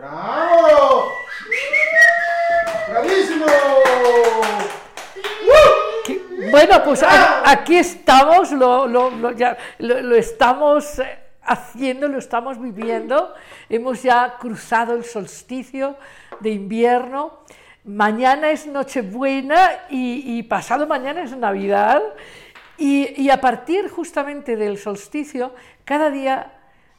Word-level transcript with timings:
¡Bravo! 0.00 1.12
¡Bravísimo! 2.88 3.44
Bueno, 6.50 6.82
pues 6.84 7.04
aquí 7.44 7.76
estamos, 7.76 8.50
lo, 8.50 8.86
lo, 8.86 10.14
estamos 10.16 10.98
eh, 11.00 11.18
haciendo, 11.42 12.08
lo 12.08 12.16
estamos 12.16 12.58
viviendo. 12.58 13.34
Hemos 13.68 14.02
ya 14.02 14.38
cruzado 14.38 14.94
el 14.94 15.04
solsticio 15.04 15.98
de 16.40 16.48
invierno. 16.48 17.40
Mañana 17.84 18.52
es 18.52 18.66
Nochebuena 18.66 19.80
y, 19.90 20.38
y 20.38 20.42
pasado 20.44 20.86
mañana 20.86 21.24
es 21.24 21.36
Navidad. 21.36 22.00
Y, 22.78 23.20
y 23.20 23.28
a 23.28 23.38
partir 23.38 23.90
justamente 23.90 24.56
del 24.56 24.78
solsticio, 24.78 25.54
cada 25.84 26.10
día 26.10 26.54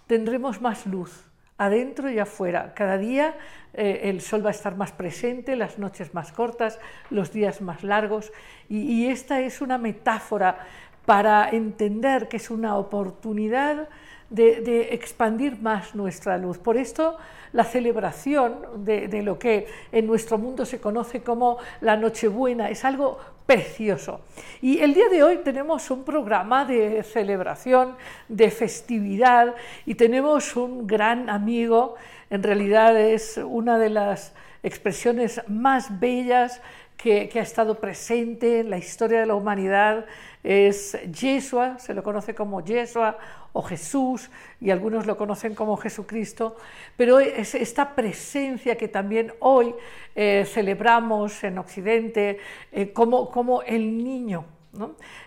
tendremos 0.06 0.62
más 0.62 0.86
luz 0.86 1.31
adentro 1.62 2.10
y 2.10 2.18
afuera. 2.18 2.74
Cada 2.74 2.98
día 2.98 3.36
eh, 3.76 4.02
el 4.06 4.22
sol 4.22 4.44
va 4.44 4.50
a 4.50 4.52
estar 4.52 4.76
más 4.76 4.92
presente, 4.92 5.56
las 5.56 5.78
noches 5.78 6.16
más 6.16 6.32
cortas, 6.32 6.80
los 7.12 7.32
días 7.32 7.62
más 7.62 7.84
largos. 7.84 8.34
Y, 8.68 9.06
esta 9.06 9.42
es 9.42 9.62
una 9.62 9.78
metáfora 9.78 10.58
para 11.06 11.50
entender 11.52 12.28
que 12.28 12.38
es 12.38 12.50
una 12.50 12.78
oportunidad 12.78 13.90
de, 14.32 14.94
expandir 14.94 15.62
más 15.62 15.94
nuestra 15.94 16.40
luz. 16.40 16.58
Por 16.58 16.78
esto, 16.78 17.18
la 17.54 17.64
celebración 17.64 18.84
de, 18.84 19.08
de, 19.08 19.22
lo 19.22 19.38
que 19.38 19.68
en 19.92 20.08
nuestro 20.08 20.40
mundo 20.40 20.66
se 20.66 20.80
conoce 20.80 21.22
como 21.22 21.60
la 21.82 21.96
Nochebuena 21.96 22.72
es 22.72 22.84
algo 22.86 23.20
precioso. 23.52 24.22
Y 24.62 24.80
el 24.80 24.94
día 24.94 25.10
de 25.10 25.24
hoy 25.24 25.40
tenemos 25.40 25.92
un 25.92 26.06
programa 26.06 26.64
de 26.64 27.04
celebración, 27.04 27.98
de 28.30 28.50
festividad, 28.50 29.56
y 29.86 29.96
tenemos 29.96 30.56
un 30.56 30.88
gran 30.88 31.30
amigo, 31.30 31.96
en 32.30 32.44
realidad 32.44 32.98
es 32.98 33.38
una 33.44 33.78
de 33.78 33.90
las 33.90 34.34
expresiones 34.64 35.42
más 35.50 36.00
bellas 36.00 36.62
que, 36.96 37.30
ha 37.36 37.40
estado 37.40 37.78
presente 37.78 38.62
en 38.62 38.70
la 38.70 38.78
historia 38.78 39.20
de 39.20 39.26
la 39.26 39.36
humanidad 39.36 40.06
es 40.44 40.98
Yeshua, 41.12 41.78
se 41.78 41.94
lo 41.94 42.04
conoce 42.04 42.34
como 42.34 42.64
Yeshua 42.64 43.18
o 43.54 43.62
Jesús, 43.62 44.30
y 44.60 44.70
algunos 44.70 45.06
lo 45.06 45.18
conocen 45.18 45.56
como 45.56 45.78
Jesucristo, 45.78 46.58
pero 46.98 47.20
es 47.20 47.56
esta 47.56 47.96
presencia 47.96 48.78
que 48.78 48.88
también 48.88 49.34
hoy 49.40 49.76
eh, 50.16 50.46
celebramos 50.48 51.44
en 51.44 51.58
Occidente 51.58 52.40
eh, 52.72 52.92
como, 52.94 53.30
como, 53.30 53.62
el 53.64 54.04
niño, 54.04 54.46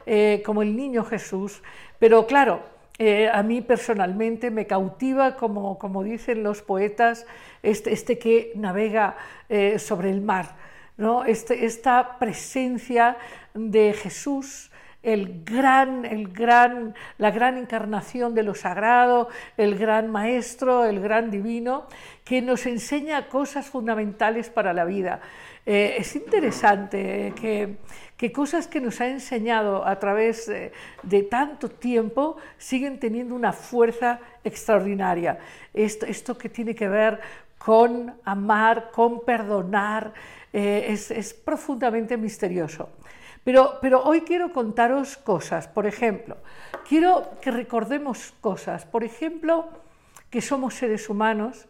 eh, 0.07 0.43
como 0.45 0.63
el 0.63 0.75
niño 0.77 1.05
Jesús, 1.05 1.63
pero 1.99 2.27
claro, 2.27 2.75
a 3.33 3.43
mí 3.43 3.61
personalmente 3.61 4.53
me 4.53 4.69
cautiva, 4.69 5.35
como, 5.35 5.79
como 5.81 6.05
dicen 6.05 6.45
los 6.45 6.63
poetas, 6.63 7.27
este, 7.65 7.93
este 7.93 8.21
que 8.21 8.53
navega 8.55 9.17
sobre 9.79 10.11
el 10.11 10.21
mar 10.21 10.55
¿no? 10.97 11.25
Este, 11.25 11.65
esta 11.65 12.19
presencia 12.19 13.17
de 13.53 13.93
Jesús, 13.93 14.71
el 15.05 15.45
gran, 15.45 16.05
el 16.05 16.29
gran, 16.29 16.95
la 17.19 17.31
gran 17.31 17.59
encarnación 17.59 18.35
de 18.35 18.43
lo 18.43 18.55
sagrado, 18.55 19.29
el 19.57 19.77
gran 19.77 20.11
maestro, 20.11 20.85
el 20.85 21.01
gran 21.01 21.31
divino, 21.31 21.87
que 22.25 22.43
nos 22.43 22.67
enseña 22.67 23.29
cosas 23.29 23.67
fundamentales 23.67 24.51
para 24.51 24.73
la 24.73 24.85
vida. 24.85 25.21
Eh, 25.67 25.97
es 25.99 26.17
interesante 26.17 27.33
que, 27.41 27.77
que, 28.17 28.33
cosas 28.33 28.67
que 28.67 28.81
nos 28.81 29.01
ha 29.01 29.09
enseñado 29.09 29.87
a 29.87 29.99
través 29.99 30.47
de, 30.47 30.73
de, 31.03 31.23
tanto 31.23 31.71
tiempo 31.71 32.37
siguen 32.59 32.99
teniendo 32.99 33.35
una 33.35 33.53
fuerza 33.53 34.21
extraordinaria. 34.43 35.39
Esto, 35.73 36.07
esto 36.07 36.37
que 36.37 36.49
tiene 36.49 36.75
que 36.75 36.89
ver 36.89 37.21
con 37.59 38.15
amar, 38.25 38.91
con 38.91 39.25
perdonar, 39.25 40.13
eh, 40.53 40.87
es, 41.11 41.35
profundamente 41.35 42.17
misterioso. 42.17 42.91
Pero, 43.45 44.03
hoy 44.05 44.23
quiero 44.23 44.53
contaros 44.53 45.19
cosas, 45.19 45.69
por 45.69 45.87
ejemplo, 45.87 46.39
quiero 46.89 47.31
que 47.43 47.51
recordemos 47.51 48.33
cosas, 48.41 48.87
por 48.87 49.05
ejemplo, 49.05 49.69
que 50.31 50.41
somos 50.41 50.75
seres 50.75 51.11
humanos, 51.11 51.69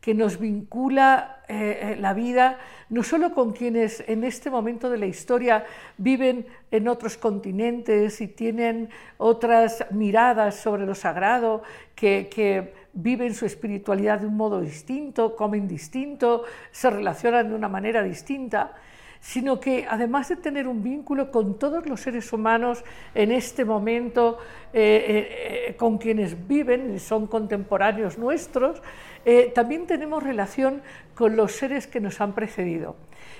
que 0.00 0.14
nos 0.14 0.40
vincula 0.40 1.42
eh, 1.46 1.92
eh, 1.92 1.96
la 1.96 2.12
vida 2.12 2.58
no 2.88 3.04
solo 3.04 3.32
con 3.32 3.52
quienes 3.52 4.02
en 4.08 4.24
este 4.24 4.50
momento 4.50 4.90
de 4.90 4.98
la 4.98 5.06
historia 5.06 5.64
viven 5.96 6.44
en 6.72 6.88
otros 6.88 7.16
continentes 7.16 8.20
y 8.20 8.26
tienen 8.26 8.90
otras 9.16 9.86
miradas 9.92 10.56
sobre 10.56 10.84
lo 10.84 10.96
sagrado, 10.96 11.62
que, 11.94 12.28
que 12.28 12.74
viven 12.92 13.32
su 13.32 13.46
espiritualidad 13.46 14.18
de 14.18 14.26
un 14.26 14.36
modo 14.36 14.60
distinto, 14.60 15.36
comen 15.36 15.68
distinto, 15.68 16.42
se 16.72 16.90
relacionan 16.90 17.48
de 17.48 17.54
una 17.54 17.68
manera 17.68 18.02
distinta, 18.02 18.74
sino 19.22 19.60
que 19.60 19.86
además 19.88 20.28
de 20.28 20.36
tener 20.36 20.66
un 20.66 20.82
vínculo 20.82 21.30
con 21.30 21.56
todos 21.56 21.86
los 21.86 22.00
seres 22.00 22.32
humanos 22.32 22.84
en 23.14 23.30
este 23.30 23.64
momento, 23.64 24.38
eh, 24.72 24.80
eh, 24.82 25.68
eh, 25.68 25.76
con 25.76 25.96
quienes 25.96 26.48
viven 26.48 26.92
y 26.96 26.98
son 26.98 27.28
contemporáneos 27.28 28.18
nuestros, 28.18 28.82
también 29.54 29.86
tenemos 29.86 30.20
relación 30.20 30.82
con 31.14 31.36
los 31.36 31.52
seres 31.52 31.86
que 31.86 32.00
nos 32.00 32.20
han 32.20 32.32
precedido. 32.34 32.96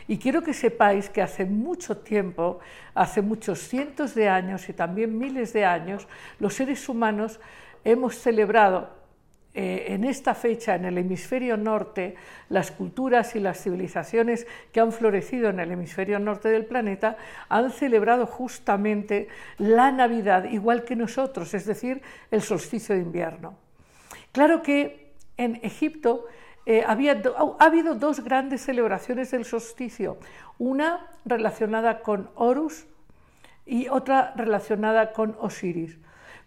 Y 0.06 0.18
quiero 0.18 0.44
que 0.44 0.54
sepáis 0.54 1.10
que 1.10 1.20
hace 1.20 1.44
mucho 1.44 1.96
tiempo, 1.98 2.60
hace 2.94 3.20
muchos 3.20 3.58
cientos 3.58 4.14
de 4.14 4.28
años 4.28 4.68
y 4.68 4.74
también 4.74 5.18
miles 5.18 5.52
de 5.52 5.64
años, 5.64 6.06
los 6.38 6.54
seres 6.54 6.88
humanos 6.88 7.40
hemos 7.82 8.14
celebrado 8.14 9.01
eh, 9.54 9.86
en 9.88 10.04
esta 10.04 10.34
fecha 10.34 10.74
en 10.74 10.86
el 10.86 10.96
hemisferio 10.96 11.58
norte, 11.58 12.14
las 12.48 12.70
culturas 12.70 13.36
y 13.36 13.40
las 13.40 13.62
civilizaciones 13.62 14.46
que 14.72 14.80
han 14.80 14.92
florecido 14.92 15.50
en 15.50 15.60
el 15.60 15.70
hemisferio 15.72 16.18
norte 16.18 16.48
del 16.48 16.64
planeta 16.64 17.18
han 17.50 17.70
celebrado 17.70 18.24
justamente 18.24 19.28
la 19.58 19.92
Navidad, 19.92 20.44
igual 20.44 20.84
que 20.84 20.96
nosotros, 20.96 21.52
es 21.52 21.66
decir, 21.66 22.00
el 22.30 22.40
solsticio 22.40 22.94
de 22.94 23.02
invierno. 23.02 23.54
Claro 24.32 24.62
que 24.62 25.12
en 25.36 25.60
Egipto 25.62 26.24
eh, 26.64 26.82
había, 26.86 27.20
ha 27.58 27.64
habido 27.64 27.94
dos 27.94 28.24
grandes 28.24 28.62
celebraciones 28.62 29.32
del 29.32 29.44
solsticio, 29.44 30.16
una 30.58 31.10
relacionada 31.26 32.00
con 32.00 32.30
Horus 32.36 32.86
y 33.66 33.88
otra 33.88 34.32
relacionada 34.34 35.12
con 35.12 35.36
Osiris 35.40 35.98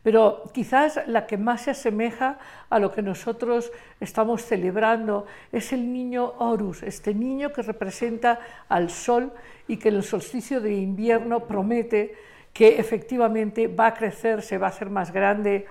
pero 0.06 0.44
quizás 0.54 1.00
la 1.08 1.26
que 1.26 1.36
más 1.36 1.64
se 1.64 1.72
asemeja 1.72 2.38
a 2.70 2.78
lo 2.78 2.92
que 2.92 3.02
nosotros 3.02 3.72
estamos 4.00 4.46
celebrando 4.46 5.26
es 5.52 5.74
el 5.74 5.92
niño 5.92 6.34
Horus, 6.38 6.84
este 6.84 7.16
niño 7.16 7.52
que 7.52 7.64
representa 7.64 8.40
al 8.70 8.92
sol 8.92 9.34
y 9.68 9.78
que 9.78 9.90
en 9.90 9.96
el 9.96 10.04
solsticio 10.04 10.62
de 10.62 10.76
invierno 10.76 11.48
promete 11.48 12.14
que 12.54 12.78
efectivamente 12.78 13.68
va 13.68 13.88
a 13.88 13.94
crecer, 13.96 14.44
se 14.44 14.60
va 14.60 14.68
a 14.68 14.70
hacer 14.70 14.92
más 14.92 15.12
grande 15.12 15.66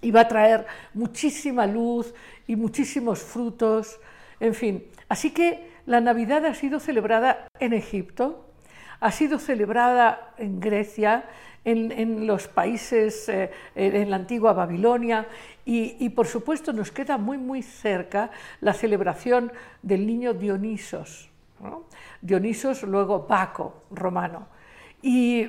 y 0.00 0.10
va 0.10 0.20
a 0.20 0.28
traer 0.28 0.66
muchísima 0.94 1.66
luz 1.66 2.14
y 2.46 2.56
muchísimos 2.56 3.18
frutos, 3.20 4.00
en 4.40 4.54
fin. 4.54 4.82
Así 5.10 5.30
que 5.30 5.68
la 5.84 6.00
Navidad 6.00 6.46
ha 6.46 6.54
sido 6.54 6.80
celebrada 6.80 7.46
en 7.60 7.74
Egipto, 7.74 8.46
ha 8.98 9.10
sido 9.10 9.38
celebrada 9.38 10.32
en 10.38 10.58
Grecia, 10.58 11.26
en, 11.64 12.26
los 12.26 12.48
países, 12.48 13.28
eh, 13.28 13.50
en 13.74 14.10
la 14.10 14.16
antigua 14.16 14.52
Babilonia, 14.52 15.26
y, 15.64 16.08
por 16.10 16.26
supuesto 16.26 16.72
nos 16.72 16.90
queda 16.90 17.18
muy, 17.18 17.38
muy 17.38 17.62
cerca 17.62 18.30
la 18.60 18.72
celebración 18.72 19.52
del 19.80 20.06
niño 20.06 20.34
Dionisos, 20.34 21.30
Dionisos, 22.20 22.82
luego 22.82 23.26
Baco, 23.28 23.84
romano. 23.90 24.48
Y, 25.02 25.48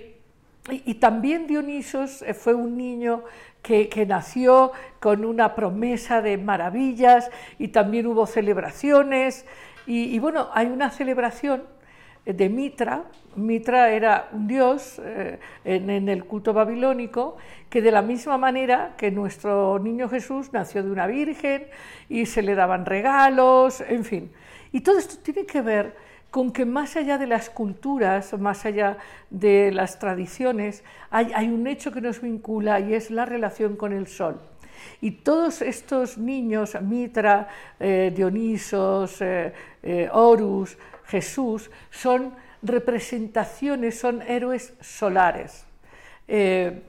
también 1.00 1.48
Dionisos 1.48 2.22
eh, 2.22 2.34
fue 2.34 2.54
un 2.54 2.78
niño 2.78 3.24
que, 3.62 4.06
nació 4.08 4.72
con 5.00 5.26
una 5.26 5.56
promesa 5.56 6.22
de 6.22 6.38
maravillas 6.38 7.30
y 7.58 7.70
también 7.70 8.08
hubo 8.08 8.28
celebraciones. 8.28 9.46
y 9.86 10.18
bueno, 10.20 10.50
hay 10.54 10.68
una 10.68 10.90
celebración 10.92 11.64
de 12.26 12.50
Mitra. 12.50 13.04
Mitra 13.36 13.92
era 13.92 14.30
un 14.32 14.48
dios 14.48 15.02
eh, 15.04 15.40
en, 15.66 16.08
el 16.08 16.26
culto 16.26 16.54
babilónico 16.54 17.38
que 17.70 17.82
de 17.82 17.92
la 17.92 18.02
misma 18.02 18.38
manera 18.38 18.94
que 18.98 19.12
nuestro 19.12 19.80
niño 19.80 20.08
Jesús 20.08 20.54
nació 20.54 20.84
de 20.84 20.92
una 20.92 21.08
virgen 21.08 21.66
y 22.10 22.26
se 22.26 22.44
le 22.44 22.56
daban 22.56 22.86
regalos, 22.86 23.82
en 23.82 24.06
fin. 24.06 24.32
Y 24.72 24.82
todo 24.82 25.00
esto 25.00 25.18
tiene 25.24 25.46
que 25.46 25.62
ver 25.62 25.96
con 26.30 26.52
que 26.52 26.66
más 26.66 26.96
allá 26.96 27.18
de 27.18 27.28
las 27.28 27.50
culturas, 27.50 28.34
más 28.40 28.66
allá 28.66 28.98
de 29.30 29.72
las 29.72 30.00
tradiciones, 30.00 30.84
hay, 31.12 31.48
un 31.50 31.68
hecho 31.68 31.92
que 31.92 32.02
nos 32.02 32.22
vincula 32.22 32.80
y 32.80 32.94
es 32.94 33.12
la 33.12 33.26
relación 33.26 33.76
con 33.76 33.94
el 33.94 34.08
sol. 34.08 34.40
Y 35.00 35.12
todos 35.12 35.62
estos 35.62 36.18
niños, 36.18 36.76
Mitra, 36.82 37.48
eh, 37.80 38.12
Dionisos, 38.16 39.22
eh, 39.22 39.54
Horus, 40.12 40.78
Jesús 41.06 41.70
son 41.92 42.36
representaciones, 42.62 44.00
son 44.00 44.22
héroes 44.22 44.74
solares. 44.82 45.66
Eh, 46.28 46.82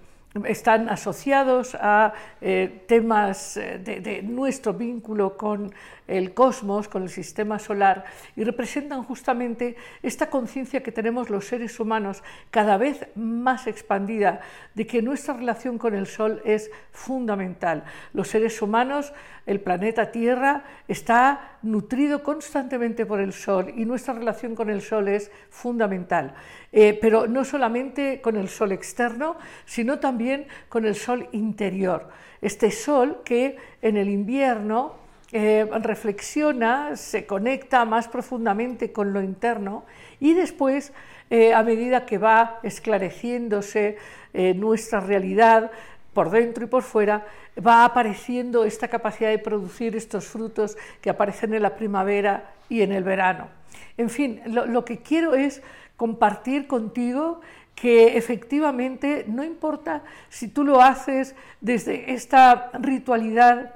están 0.45 0.89
asociados 0.89 1.77
a 1.77 2.13
eh, 2.41 2.83
temas 2.89 3.57
eh, 3.57 3.79
de, 3.79 4.23
nuestro 4.23 4.75
vínculo 4.75 5.37
con 5.37 5.73
el 6.09 6.35
cosmos, 6.35 6.89
con 6.89 7.05
el 7.05 7.09
sistema 7.09 7.59
solar, 7.59 8.05
y 8.35 8.43
representan 8.43 9.05
justamente 9.05 9.77
esta 10.03 10.29
conciencia 10.29 10.83
que 10.83 10.93
tenemos 10.93 11.31
los 11.31 11.47
seres 11.47 11.79
humanos 11.79 12.23
cada 12.51 12.77
vez 12.77 13.07
más 13.15 13.67
expandida 13.67 14.41
de 14.75 14.87
que 14.87 15.03
nuestra 15.03 15.35
relación 15.35 15.79
con 15.79 15.95
el 15.95 16.07
Sol 16.07 16.43
es 16.45 16.71
fundamental. 16.91 17.85
Los 18.13 18.29
seres 18.29 18.61
humanos, 18.61 19.13
el 19.47 19.61
planeta 19.61 20.11
Tierra, 20.11 20.65
está 20.89 21.59
nutrido 21.63 22.23
constantemente 22.23 23.07
por 23.07 23.21
el 23.21 23.33
Sol 23.33 23.73
y 23.75 23.85
nuestra 23.87 24.15
relación 24.15 24.55
con 24.55 24.69
el 24.69 24.83
Sol 24.83 25.09
es 25.09 25.31
fundamental. 25.49 26.35
Eh, 26.77 26.99
pero 27.01 27.29
no 27.29 27.45
solamente 27.45 28.21
con 28.21 28.37
el 28.37 28.49
Sol 28.49 28.73
externo, 28.73 29.37
sino 29.65 30.01
también 30.01 30.24
con 30.69 30.85
el 30.85 30.95
Sol 30.95 31.29
interior. 31.33 32.09
Este 32.41 32.71
Sol 32.71 33.23
que 33.25 33.57
en 33.83 33.97
el 33.97 34.09
invierno 34.09 34.97
eh, 35.33 35.67
reflexiona, 35.81 36.97
se 36.97 37.27
conecta 37.27 37.85
más 37.85 38.07
profundamente 38.07 38.93
con 38.93 39.13
lo 39.13 39.21
interno 39.21 39.85
y 40.21 40.35
después, 40.35 40.93
eh, 41.31 41.53
a 41.53 41.63
medida 41.63 42.07
que 42.07 42.19
va 42.19 42.61
esclareciéndose 42.63 43.97
eh, 44.33 44.55
nuestra 44.55 45.01
realidad 45.01 45.73
por 46.13 46.31
dentro 46.31 46.65
y 46.65 46.69
por 46.69 46.85
fuera, 46.85 47.27
va 47.59 47.85
apareciendo 47.85 48.65
esta 48.65 48.87
capacidad 48.87 49.31
de 49.31 49.39
producir 49.39 49.97
estos 49.97 50.27
frutos 50.27 50.77
que 51.01 51.11
aparecen 51.11 51.53
en 51.55 51.63
la 51.63 51.75
primavera 51.75 52.53
y 52.69 52.83
en 52.83 52.93
el 52.93 53.03
verano. 53.03 53.49
En 53.97 54.11
fin, 54.11 54.41
lo 54.47 54.85
que 54.85 54.99
quiero 54.99 55.35
es 55.35 55.63
compartir 55.97 56.67
contigo 56.67 57.41
que 57.75 58.17
efectivamente 58.17 59.25
no 59.29 59.43
importa 59.45 60.03
si 60.29 60.49
tú 60.49 60.65
lo 60.65 60.81
haces 60.81 61.35
desde 61.61 62.13
esta 62.13 62.71
ritualidad 62.75 63.75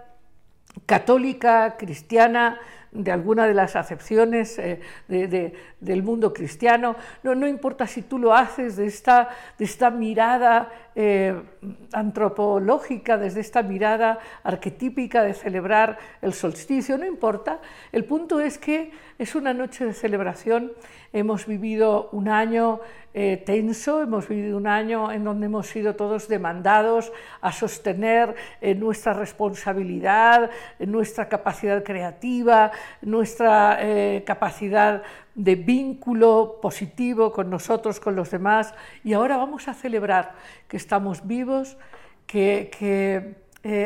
católica, 0.87 1.77
cristiana, 1.77 2.61
de 2.91 3.13
alguna 3.13 3.47
de 3.47 3.55
las 3.55 3.77
acepciones 3.77 4.59
eh, 4.59 4.81
del 5.09 6.03
mundo 6.03 6.33
cristiano, 6.33 6.97
no, 7.23 7.35
no, 7.35 7.47
importa 7.47 7.87
si 7.87 8.03
tú 8.03 8.19
lo 8.19 8.35
haces 8.35 8.77
de 8.77 8.87
esta, 8.87 9.29
de 9.59 9.65
esta 9.65 9.91
mirada 9.91 10.71
eh, 10.95 11.41
antropológica, 11.93 13.19
desde 13.19 13.41
esta 13.41 13.63
mirada 13.63 14.19
arquetípica 14.43 15.23
de 15.23 15.35
celebrar 15.35 15.99
el 16.23 16.33
solsticio, 16.33 16.97
no 16.97 17.05
importa, 17.05 17.61
el 17.93 18.05
punto 18.05 18.41
es 18.41 18.59
que 18.59 18.91
es 19.19 19.35
una 19.35 19.53
noche 19.53 19.85
de 19.85 19.93
celebración, 19.93 20.73
hemos 21.13 21.47
vivido 21.47 22.09
un 22.13 22.29
año 22.29 22.81
eh, 23.15 23.43
tenso, 23.45 24.03
hemos 24.03 24.29
vivido 24.29 24.57
un 24.57 24.67
año 24.67 25.11
en 25.11 25.25
donde 25.25 25.47
hemos 25.47 25.67
sido 25.67 25.97
todos 25.97 26.29
demandados 26.29 27.11
a 27.41 27.51
sostener 27.53 28.35
eh, 28.61 28.75
nuestra 28.75 29.13
responsabilidad, 29.13 30.51
nuestra 30.79 31.29
capacidad 31.29 31.83
creativa, 31.83 32.71
nuestra 33.01 33.79
eh, 33.81 34.23
capacidad 34.27 35.03
de 35.35 35.55
vínculo 35.55 36.59
positivo 36.61 37.33
con 37.33 37.49
nosotros, 37.49 37.99
con 37.99 38.15
los 38.15 38.31
demás, 38.31 38.75
y 39.03 39.15
ahora 39.15 39.37
vamos 39.37 39.69
a 39.69 39.75
celebrar 39.75 40.35
que 40.69 40.77
estamos 40.77 41.27
vivos, 41.27 41.79
que 42.27 43.35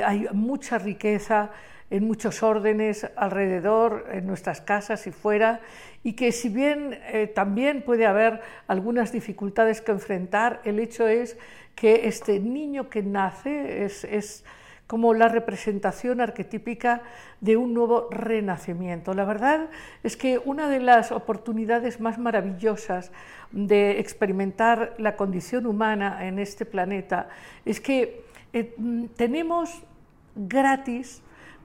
hay 0.04 0.28
mucha 0.32 0.78
riqueza, 0.78 1.50
en 1.92 2.06
muchos 2.06 2.42
órdenes 2.42 3.06
alrededor, 3.16 4.06
en 4.12 4.26
nuestras 4.26 4.62
casas 4.62 5.06
y 5.06 5.10
fuera, 5.10 5.60
y 6.02 6.14
que 6.14 6.32
si 6.32 6.48
bien 6.48 6.98
eh, 7.12 7.26
también 7.26 7.82
puede 7.82 8.06
haber 8.06 8.40
algunas 8.66 9.12
dificultades 9.12 9.82
que 9.82 9.92
enfrentar, 9.92 10.62
el 10.64 10.78
hecho 10.78 11.06
es 11.06 11.36
que 11.74 12.08
este 12.08 12.40
niño 12.40 12.88
que 12.88 13.02
nace 13.02 13.84
es, 13.84 14.42
como 14.86 15.12
la 15.12 15.28
representación 15.28 16.22
arquetípica 16.22 17.02
de 17.40 17.58
un 17.58 17.74
nuevo 17.74 18.08
renacimiento. 18.10 19.12
La 19.12 19.24
verdad 19.24 19.68
es 20.02 20.16
que 20.16 20.38
una 20.38 20.68
de 20.68 20.80
las 20.80 21.12
oportunidades 21.12 22.00
más 22.00 22.18
maravillosas 22.18 23.12
de 23.50 24.00
experimentar 24.00 24.94
la 24.96 25.16
condición 25.16 25.66
humana 25.66 26.26
en 26.26 26.38
este 26.38 26.64
planeta 26.64 27.28
es 27.66 27.80
que 27.80 28.24
eh, 28.54 28.74
tenemos 29.16 29.82
gratis 30.34 31.22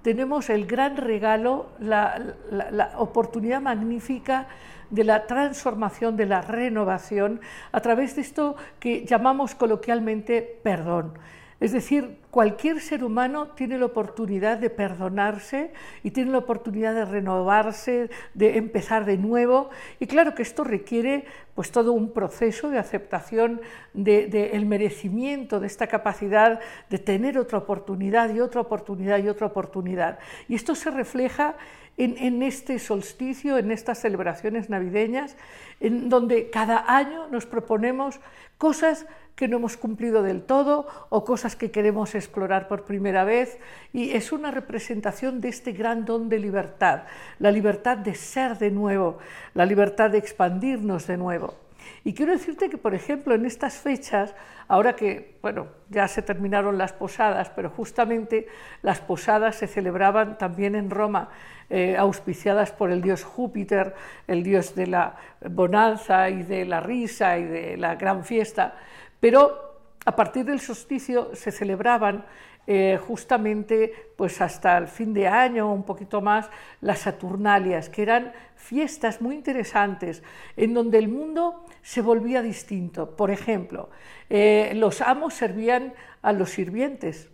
tenemos 0.07 0.50
el 0.50 0.65
gran 0.65 0.95
regalo, 0.95 1.65
la, 1.81 2.94
oportunidad 2.95 3.59
magnífica 3.59 4.48
de 4.89 5.04
la 5.04 5.27
transformación, 5.27 6.15
de 6.15 6.25
la 6.25 6.39
renovación, 6.39 7.42
a 7.74 7.81
través 7.81 8.15
de 8.15 8.21
esto 8.21 8.56
que 8.80 9.06
llamamos 9.06 9.54
coloquialmente 9.54 10.62
perdón. 10.63 11.12
Es 11.59 11.71
decir, 11.71 12.19
cualquier 12.30 12.80
ser 12.80 13.04
humano 13.04 13.48
tiene 13.48 13.80
la 13.80 13.86
oportunidad 13.86 14.59
de 14.59 14.69
perdonarse 14.69 15.74
y 16.04 16.12
tiene 16.12 16.31
la 16.31 16.38
oportunidad 16.38 16.94
de 16.94 17.04
renovarse, 17.04 18.12
de 18.36 18.57
empezar 18.57 19.06
de 19.06 19.18
nuevo. 19.18 19.71
Y 20.00 20.06
claro 20.06 20.36
que 20.36 20.44
esto 20.44 20.63
requiere 20.63 21.25
pues 21.56 21.71
todo 21.71 21.94
un 21.94 22.13
proceso 22.13 22.69
de 22.69 22.77
aceptación 22.77 23.62
del 23.95 24.68
merecimiento 24.68 25.59
de 25.59 25.65
esta 25.65 25.88
capacidad 25.88 26.59
de 26.92 27.00
tener 27.00 27.39
otra 27.39 27.57
oportunidad 27.57 28.31
y 28.36 28.39
otra 28.39 28.62
oportunidad 28.62 29.18
y 29.18 29.27
otra 29.27 29.48
oportunidad. 29.48 30.19
Y 30.48 30.53
esto 30.53 30.75
se 30.75 30.92
refleja 30.92 31.56
en, 31.97 32.44
este 32.44 32.77
solsticio, 32.77 33.57
en 33.57 33.71
estas 33.71 33.99
celebraciones 33.99 34.69
navideñas, 34.69 35.35
en 35.79 36.09
donde 36.09 36.49
cada 36.51 36.95
año 36.95 37.27
nos 37.29 37.45
proponemos 37.47 38.19
cosas 38.57 39.07
que 39.35 39.47
no 39.47 39.57
hemos 39.57 39.77
cumplido 39.77 40.23
del 40.23 40.44
todo 40.44 40.88
o 41.09 41.23
cosas 41.23 41.55
que 41.55 41.71
queremos 41.71 42.15
explorar 42.15 42.67
por 42.67 42.85
primera 42.85 43.23
vez. 43.23 43.57
Y 43.94 44.11
es 44.11 44.31
una 44.31 44.51
representación 44.51 45.41
de 45.41 45.49
este 45.49 45.71
gran 45.71 46.05
don 46.05 46.29
de 46.29 46.39
libertad, 46.39 47.03
la 47.39 47.51
libertad 47.51 47.97
de 47.97 48.15
ser 48.15 48.57
de 48.57 48.71
nuevo, 48.71 49.17
la 49.53 49.65
libertad 49.65 50.11
de 50.11 50.19
expandirnos 50.19 51.07
de 51.07 51.17
nuevo. 51.17 51.66
Y 52.04 52.13
quiero 52.13 52.31
decirte 52.31 52.69
que, 52.69 52.78
por 52.78 52.94
ejemplo, 52.94 53.36
en 53.36 53.45
estas 53.45 53.75
fechas, 53.75 54.36
ahora 54.68 54.95
que, 54.95 55.38
bueno, 55.42 55.68
ya 55.89 56.07
se 56.07 56.22
terminaron 56.22 56.78
las 56.78 56.94
posadas, 56.94 57.50
pero 57.50 57.69
justamente 57.69 58.48
las 58.81 59.00
posadas 59.00 59.56
se 59.56 59.68
celebraban 59.68 60.38
también 60.38 60.75
en 60.75 60.89
Roma, 60.89 61.30
eh, 61.69 61.98
auspiciadas 61.98 62.72
por 62.72 62.92
el 62.92 63.01
dios 63.01 63.24
Júpiter, 63.24 63.94
el 64.28 64.44
dios 64.44 64.75
de 64.75 64.88
la 64.88 65.16
bonanza 65.50 66.30
y 66.30 66.44
de 66.44 66.66
la 66.66 66.80
risa 66.80 67.38
y 67.38 67.44
de 67.44 67.78
la 67.78 67.95
gran 67.95 68.24
fiesta. 68.24 68.75
Pero 69.19 69.68
a 70.06 70.16
partir 70.16 70.45
del 70.45 70.62
solsticio 70.62 71.36
se 71.36 71.51
celebraban 71.51 72.24
eh, 72.67 72.99
justamente 73.07 74.11
pues 74.15 74.41
hasta 74.41 74.77
el 74.77 74.87
fin 74.87 75.13
de 75.13 75.27
año 75.27 75.71
un 75.71 75.83
poquito 75.83 76.21
más 76.21 76.49
las 76.81 77.00
Saturnalias, 77.00 77.89
que 77.89 78.01
eran 78.03 78.33
fiestas 78.55 79.21
muy 79.21 79.36
interesantes 79.36 80.21
en 80.57 80.74
donde 80.74 80.97
el 80.97 81.07
mundo 81.07 81.65
se 81.81 82.01
volvía 82.01 82.41
distinto. 82.41 83.15
Por 83.15 83.31
ejemplo, 83.31 83.89
eh, 84.29 84.74
los 84.75 85.01
amos 85.01 85.33
servían 85.33 85.93
a 86.21 86.33
los 86.33 86.50
sirvientes, 86.50 87.29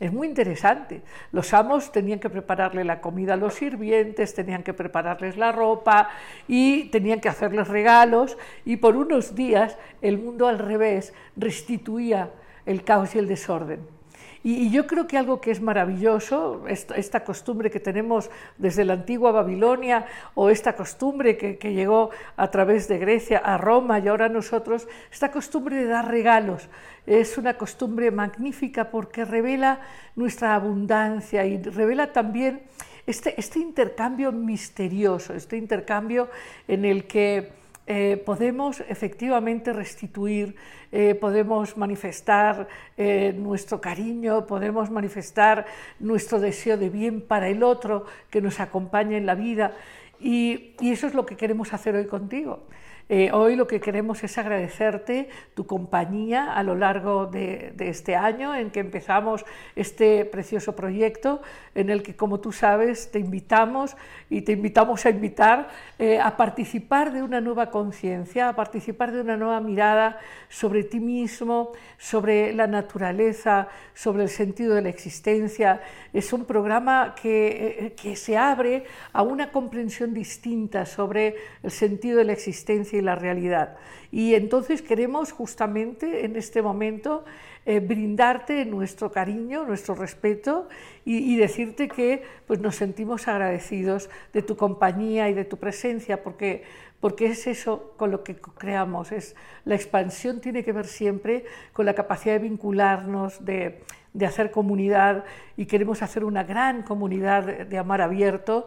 es 0.00 0.14
muy 0.14 0.26
interesante. 0.26 1.02
Los 1.30 1.52
amos 1.52 1.92
tenían 1.92 2.20
que 2.20 2.30
prepararle 2.30 2.84
la 2.84 3.02
comida 3.02 3.34
a 3.34 3.36
los 3.36 3.54
sirvientes, 3.54 4.34
tenían 4.34 4.62
que 4.62 4.72
prepararles 4.72 5.36
la 5.36 5.52
ropa 5.52 6.08
y 6.48 6.84
tenían 6.84 7.20
que 7.20 7.28
hacerles 7.28 7.68
regalos 7.68 8.38
y 8.64 8.78
por 8.78 8.96
unos 8.96 9.34
días 9.34 9.76
el 10.00 10.16
mundo 10.16 10.48
al 10.48 10.58
revés 10.58 11.12
restituía 11.36 12.30
el 12.64 12.82
caos 12.82 13.14
y 13.14 13.18
el 13.18 13.28
desorden. 13.28 13.99
Y, 14.42 14.70
yo 14.70 14.86
creo 14.86 15.06
que 15.06 15.18
algo 15.18 15.40
que 15.40 15.50
es 15.50 15.60
maravilloso, 15.60 16.64
esta, 16.66 17.24
costumbre 17.24 17.70
que 17.70 17.80
tenemos 17.80 18.30
desde 18.56 18.84
la 18.84 18.94
antigua 18.94 19.32
Babilonia 19.32 20.06
o 20.34 20.48
esta 20.48 20.74
costumbre 20.74 21.36
que, 21.36 21.58
que, 21.58 21.74
llegó 21.74 22.10
a 22.36 22.50
través 22.50 22.88
de 22.88 22.98
Grecia 22.98 23.38
a 23.38 23.58
Roma 23.58 23.98
y 23.98 24.08
ahora 24.08 24.28
nosotros, 24.28 24.88
esta 25.12 25.30
costumbre 25.30 25.76
de 25.76 25.86
dar 25.86 26.08
regalos, 26.08 26.68
es 27.06 27.36
una 27.36 27.58
costumbre 27.58 28.10
magnífica 28.10 28.90
porque 28.90 29.24
revela 29.24 29.80
nuestra 30.16 30.54
abundancia 30.54 31.44
y 31.44 31.62
revela 31.62 32.12
también 32.12 32.62
este, 33.06 33.38
este 33.38 33.58
intercambio 33.58 34.32
misterioso, 34.32 35.34
este 35.34 35.56
intercambio 35.56 36.28
en 36.68 36.84
el 36.84 37.04
que 37.04 37.59
eh, 37.92 38.22
podemos 38.24 38.84
efectivamente 38.88 39.72
restituir, 39.72 40.54
eh, 40.92 41.16
podemos 41.16 41.76
manifestar 41.76 42.68
eh, 42.96 43.34
nuestro 43.36 43.80
cariño, 43.80 44.46
podemos 44.46 44.90
manifestar 44.90 45.66
nuestro 45.98 46.38
deseo 46.38 46.76
de 46.76 46.88
bien 46.88 47.20
para 47.20 47.48
el 47.48 47.64
otro 47.64 48.04
que 48.30 48.40
nos 48.40 48.60
acompaña 48.60 49.16
en 49.16 49.26
la 49.26 49.34
vida 49.34 49.72
y, 50.20 50.74
eso 50.80 51.06
es 51.06 51.14
lo 51.14 51.26
que 51.26 51.36
queremos 51.36 51.72
hacer 51.72 51.94
hoy 51.94 52.06
contigo. 52.06 52.66
Eh, 53.12 53.32
hoy 53.32 53.56
lo 53.56 53.66
que 53.66 53.80
queremos 53.80 54.22
es 54.22 54.38
agradecerte 54.38 55.28
tu 55.54 55.66
compañía 55.66 56.52
a 56.52 56.62
lo 56.62 56.76
largo 56.76 57.26
de, 57.26 57.74
este 57.80 58.14
año 58.14 58.54
en 58.54 58.70
que 58.70 58.78
empezamos 58.78 59.44
este 59.74 60.24
precioso 60.24 60.76
proyecto 60.76 61.42
en 61.74 61.90
el 61.90 62.04
que, 62.04 62.14
como 62.14 62.38
tú 62.38 62.52
sabes, 62.52 63.10
te 63.10 63.18
invitamos 63.18 63.96
y 64.28 64.42
te 64.42 64.52
invitamos 64.52 65.06
a 65.06 65.10
invitar 65.10 65.70
eh, 65.98 66.20
a 66.20 66.36
participar 66.36 67.12
de 67.12 67.24
una 67.24 67.40
nueva 67.40 67.72
conciencia, 67.72 68.48
a 68.48 68.54
participar 68.54 69.10
de 69.10 69.22
una 69.22 69.36
nueva 69.36 69.60
mirada 69.60 70.20
sobre 70.48 70.84
ti 70.84 71.00
mismo, 71.00 71.72
sobre 71.98 72.52
la 72.52 72.68
naturaleza, 72.68 73.66
sobre 73.92 74.22
el 74.22 74.28
sentido 74.28 74.76
de 74.76 74.82
la 74.82 74.88
existencia. 74.88 75.80
Es 76.12 76.32
un 76.32 76.44
programa 76.44 77.16
que, 77.20 77.86
eh, 77.86 77.94
que 78.00 78.14
se 78.14 78.36
abre 78.36 78.84
a 79.12 79.22
una 79.22 79.50
comprensión 79.50 80.09
distinta 80.14 80.86
sobre 80.86 81.36
el 81.62 81.70
sentido 81.70 82.18
de 82.18 82.24
la 82.24 82.32
existencia 82.32 82.98
y 82.98 83.02
la 83.02 83.14
realidad. 83.14 83.76
Y 84.12 84.34
entonces 84.34 84.82
queremos 84.82 85.32
justamente 85.32 86.24
en 86.24 86.36
este 86.36 86.62
momento 86.62 87.24
eh, 87.66 87.80
brindarte 87.80 88.64
nuestro 88.64 89.12
cariño, 89.12 89.64
nuestro 89.64 89.94
respeto 89.94 90.68
y, 91.04 91.36
decirte 91.36 91.88
que 91.88 92.22
pues, 92.46 92.60
nos 92.60 92.76
sentimos 92.76 93.28
agradecidos 93.28 94.10
de 94.32 94.42
tu 94.42 94.56
compañía 94.56 95.28
y 95.28 95.34
de 95.34 95.44
tu 95.44 95.56
presencia, 95.56 96.22
porque, 96.22 96.62
porque 97.00 97.26
es 97.26 97.46
eso 97.46 97.92
con 97.96 98.10
lo 98.10 98.24
que 98.24 98.36
creamos. 98.36 99.12
Es, 99.12 99.36
la 99.64 99.74
expansión 99.74 100.40
tiene 100.40 100.64
que 100.64 100.72
ver 100.72 100.86
siempre 100.86 101.44
con 101.72 101.86
la 101.86 101.94
capacidad 101.94 102.34
de 102.34 102.48
vincularnos, 102.48 103.44
de, 103.44 103.80
de 104.12 104.26
hacer 104.26 104.50
comunidad 104.50 105.24
y 105.56 105.66
queremos 105.66 106.02
hacer 106.02 106.24
una 106.24 106.44
gran 106.44 106.82
comunidad 106.82 107.44
de, 107.44 107.78
amar 107.78 108.00
abierto. 108.00 108.66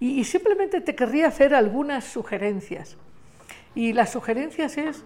Y, 0.00 0.24
simplemente 0.24 0.80
te 0.80 0.94
querría 0.94 1.28
hacer 1.28 1.54
algunas 1.54 2.04
sugerencias. 2.04 2.96
Y 3.74 3.92
las 3.92 4.10
sugerencias 4.12 4.78
es 4.78 5.04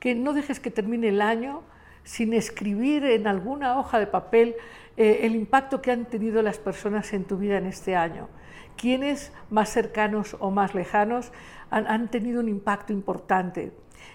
que 0.00 0.14
no 0.14 0.32
dejes 0.32 0.60
que 0.60 0.70
termine 0.70 1.08
el 1.08 1.20
año 1.20 1.62
sin 2.04 2.32
escribir 2.32 3.04
en 3.04 3.26
alguna 3.26 3.78
hoja 3.78 3.98
de 3.98 4.06
papel 4.06 4.56
eh, 4.96 5.20
el 5.22 5.34
impacto 5.36 5.82
que 5.82 5.90
han 5.90 6.06
tenido 6.06 6.42
las 6.42 6.58
personas 6.58 7.12
en 7.12 7.24
tu 7.24 7.36
vida 7.36 7.58
en 7.58 7.66
este 7.66 7.94
año. 7.96 8.28
¿Quiénes 8.76 9.32
más 9.50 9.70
cercanos 9.70 10.36
o 10.38 10.50
más 10.50 10.74
lejanos 10.74 11.32
han, 11.70 12.10
tenido 12.10 12.40
un 12.40 12.48
impacto 12.48 12.92
importante? 12.92 13.72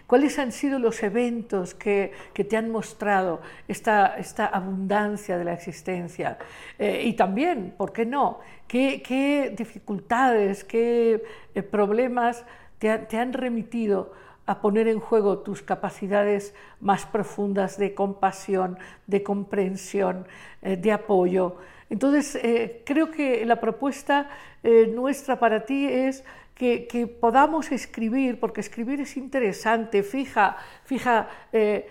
¿Cuáles 0.08 0.38
han 0.38 0.52
sido 0.52 0.80
los 0.80 1.02
eventos 1.02 1.74
que, 1.74 2.12
te 2.34 2.58
han 2.58 2.70
mostrado 2.72 3.42
esta, 3.68 4.18
esta, 4.18 4.46
abundancia 4.46 5.38
de 5.38 5.46
la 5.46 5.54
existencia? 5.54 6.38
Eh, 6.78 7.04
y 7.06 7.14
también, 7.14 7.74
¿por 7.78 7.94
qué 7.94 8.06
no? 8.06 8.40
¿Qué, 8.68 9.54
dificultades, 9.58 10.64
qué 10.64 11.24
eh, 11.56 11.64
problemas 11.64 12.44
te, 12.80 13.18
han 13.18 13.34
remitido 13.34 14.12
a 14.46 14.60
poner 14.60 14.88
en 14.88 15.00
juego 15.00 15.40
tus 15.40 15.62
capacidades 15.62 16.54
más 16.82 17.06
profundas 17.06 17.78
de 17.78 17.94
compasión, 17.94 18.78
de 19.08 19.24
comprensión, 19.24 20.28
eh, 20.62 20.76
de 20.76 20.92
apoyo. 20.92 21.58
Entonces, 21.90 22.36
eh, 22.44 22.82
creo 22.86 23.12
que 23.12 23.46
la 23.46 23.62
propuesta 23.62 24.30
eh, 24.64 24.88
nuestra 24.88 25.40
para 25.40 25.66
ti 25.66 25.86
es 25.86 26.24
que, 26.56 27.18
podamos 27.20 27.72
escribir, 27.72 28.40
porque 28.40 28.62
escribir 28.62 29.02
es 29.02 29.18
interesante, 29.18 30.04
fija, 30.04 30.58
fija 30.84 31.28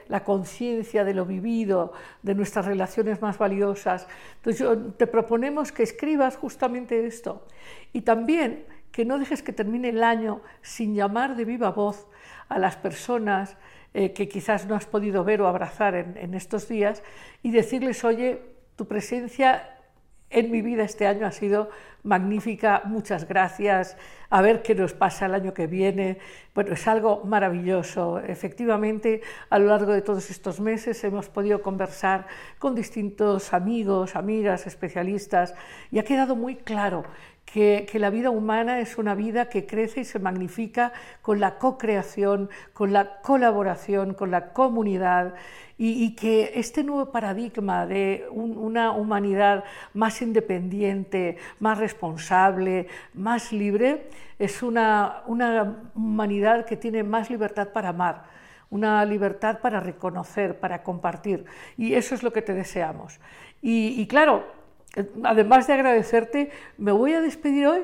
la 0.08 0.24
conciencia 0.24 1.04
de 1.04 1.14
lo 1.14 1.26
vivido, 1.26 1.92
de 2.22 2.34
nuestras 2.34 2.66
relaciones 2.66 3.20
más 3.20 3.38
valiosas. 3.38 4.06
Entonces, 4.36 4.96
te 4.96 5.06
proponemos 5.06 5.72
que 5.72 5.82
escribas 5.82 6.36
justamente 6.36 7.06
esto. 7.06 7.46
Y 7.92 8.02
también 8.02 8.64
que 8.92 9.04
no 9.04 9.18
dejes 9.18 9.42
que 9.42 9.52
termine 9.52 9.88
el 9.88 10.04
año 10.04 10.42
sin 10.60 10.94
llamar 10.94 11.34
de 11.34 11.44
viva 11.44 11.70
voz 11.70 12.06
a 12.48 12.58
las 12.58 12.76
personas 12.76 13.56
eh, 13.94 14.12
que 14.12 14.28
quizás 14.28 14.66
no 14.66 14.74
has 14.74 14.86
podido 14.86 15.24
ver 15.24 15.40
o 15.40 15.48
abrazar 15.48 15.94
en, 15.94 16.34
estos 16.34 16.68
días 16.68 17.02
y 17.42 17.50
decirles, 17.50 18.04
oye, 18.04 18.40
tu 18.76 18.86
presencia 18.86 19.81
en 20.32 20.50
mi 20.50 20.62
vida 20.62 20.82
este 20.82 21.06
año 21.06 21.26
ha 21.26 21.32
sido 21.32 21.70
magnífica, 22.02 22.82
muchas 22.84 23.28
gracias, 23.28 23.96
a 24.28 24.42
ver 24.42 24.62
qué 24.62 24.74
nos 24.74 24.92
pasa 24.92 25.26
el 25.26 25.34
año 25.34 25.54
que 25.54 25.66
viene. 25.66 26.18
Bueno, 26.54 26.72
es 26.72 26.88
algo 26.88 27.22
maravilloso. 27.24 28.18
Efectivamente, 28.18 29.20
a 29.50 29.58
lo 29.58 29.66
largo 29.66 29.92
de 29.92 30.02
todos 30.02 30.30
estos 30.30 30.58
meses 30.58 31.02
hemos 31.04 31.28
podido 31.28 31.62
conversar 31.62 32.26
con 32.58 32.74
distintos 32.74 33.52
amigos, 33.52 34.16
amigas, 34.16 34.66
especialistas 34.66 35.54
y 35.90 35.98
ha 35.98 36.04
quedado 36.04 36.34
muy 36.34 36.56
claro 36.56 37.04
que, 37.52 37.86
la 37.98 38.08
vida 38.08 38.30
humana 38.30 38.80
es 38.80 38.96
una 38.96 39.14
vida 39.14 39.50
que 39.50 39.66
crece 39.66 40.00
y 40.00 40.04
se 40.04 40.18
magnifica 40.18 40.92
con 41.20 41.38
la 41.38 41.58
co-creación, 41.58 42.48
con 42.72 42.94
la 42.94 43.20
colaboración, 43.20 44.14
con 44.14 44.30
la 44.30 44.54
comunidad 44.54 45.34
y, 45.76 46.14
que 46.14 46.52
este 46.54 46.82
nuevo 46.82 47.12
paradigma 47.12 47.86
de 47.86 48.26
una 48.30 48.92
humanidad 48.92 49.64
más 49.92 50.22
independiente, 50.22 51.36
más 51.60 51.76
responsable, 51.76 52.86
más 53.12 53.52
libre, 53.52 54.08
es 54.38 54.62
una, 54.62 55.22
humanidad 55.26 56.64
que 56.64 56.76
tiene 56.78 57.02
más 57.02 57.28
libertad 57.28 57.68
para 57.68 57.90
amar 57.90 58.32
una 58.70 59.04
libertad 59.04 59.58
para 59.60 59.80
reconocer, 59.80 60.58
para 60.58 60.82
compartir. 60.82 61.44
Y 61.76 61.92
eso 61.92 62.14
es 62.14 62.22
lo 62.22 62.32
que 62.32 62.40
te 62.40 62.54
deseamos. 62.54 63.20
y 63.60 64.06
claro, 64.06 64.61
además 65.22 65.66
de 65.66 65.72
agradecerte, 65.72 66.50
me 66.78 66.92
voy 66.92 67.14
a 67.14 67.20
despedir 67.20 67.66
hoy 67.66 67.82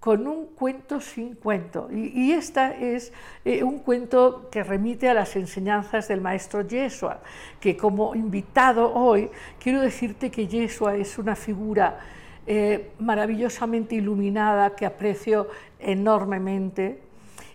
con 0.00 0.26
un 0.26 0.46
cuento 0.46 1.00
sin 1.00 1.34
cuento. 1.34 1.88
Y, 1.90 2.32
esta 2.32 2.72
es 2.74 3.12
eh, 3.44 3.64
un 3.64 3.80
cuento 3.80 4.48
que 4.50 4.62
remite 4.62 5.08
a 5.08 5.14
las 5.14 5.34
enseñanzas 5.36 6.06
del 6.08 6.20
maestro 6.20 6.62
Yeshua, 6.62 7.20
que 7.58 7.76
como 7.76 8.14
invitado 8.14 8.94
hoy 8.94 9.30
quiero 9.58 9.80
decirte 9.80 10.30
que 10.30 10.46
Yeshua 10.46 10.96
es 10.96 11.18
una 11.18 11.34
figura 11.34 11.98
eh, 12.46 12.92
maravillosamente 13.00 13.96
iluminada 13.96 14.76
que 14.76 14.86
aprecio 14.86 15.48
enormemente. 15.80 17.02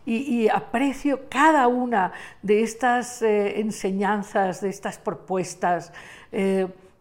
Y, 0.03 0.49
aprecio 0.49 1.29
cada 1.29 1.67
una 1.67 2.11
de 2.41 2.63
estas 2.63 3.21
eh, 3.21 3.61
enseñanzas, 3.61 4.59
de 4.59 4.69
estas 4.69 4.97
propuestas 4.97 5.93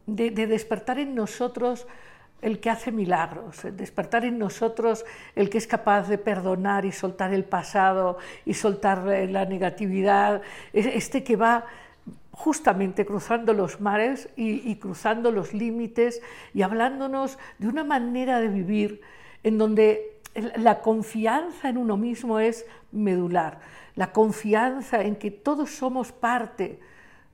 de, 0.07 0.31
despertar 0.31 0.99
en 0.99 1.15
nosotros 1.15 1.87
el 2.43 2.59
que 2.59 2.71
hace 2.71 2.91
milagros, 2.91 3.61
despertar 3.73 4.25
en 4.25 4.39
nosotros 4.39 5.05
el 5.37 5.51
que 5.51 5.59
es 5.59 5.67
capaz 5.67 6.09
de 6.09 6.17
perdonar 6.17 6.87
y 6.87 6.93
soltar 6.93 7.35
el 7.35 7.45
pasado 7.45 8.17
y 8.47 8.55
soltar 8.55 9.05
la 9.05 9.45
negatividad, 9.45 10.41
este 10.73 11.23
que 11.23 11.37
va 11.37 11.67
justamente 12.33 13.05
cruzando 13.05 13.53
los 13.53 13.81
mares 13.83 14.31
y, 14.37 14.75
cruzando 14.77 15.31
los 15.31 15.53
límites 15.53 16.23
y 16.55 16.63
hablándonos 16.63 17.39
de 17.59 17.69
una 17.69 17.85
manera 17.85 18.41
de 18.41 18.49
vivir 18.49 19.03
en 19.43 19.59
donde 19.59 20.21
la 20.57 20.81
confianza 20.81 21.69
en 21.69 21.77
uno 21.77 21.99
mismo 21.99 22.41
es 22.41 22.65
medular, 22.93 23.61
la 23.95 24.13
confianza 24.13 25.03
en 25.03 25.17
que 25.17 25.31
todos 25.31 25.71
somos 25.71 26.13
parte 26.13 26.79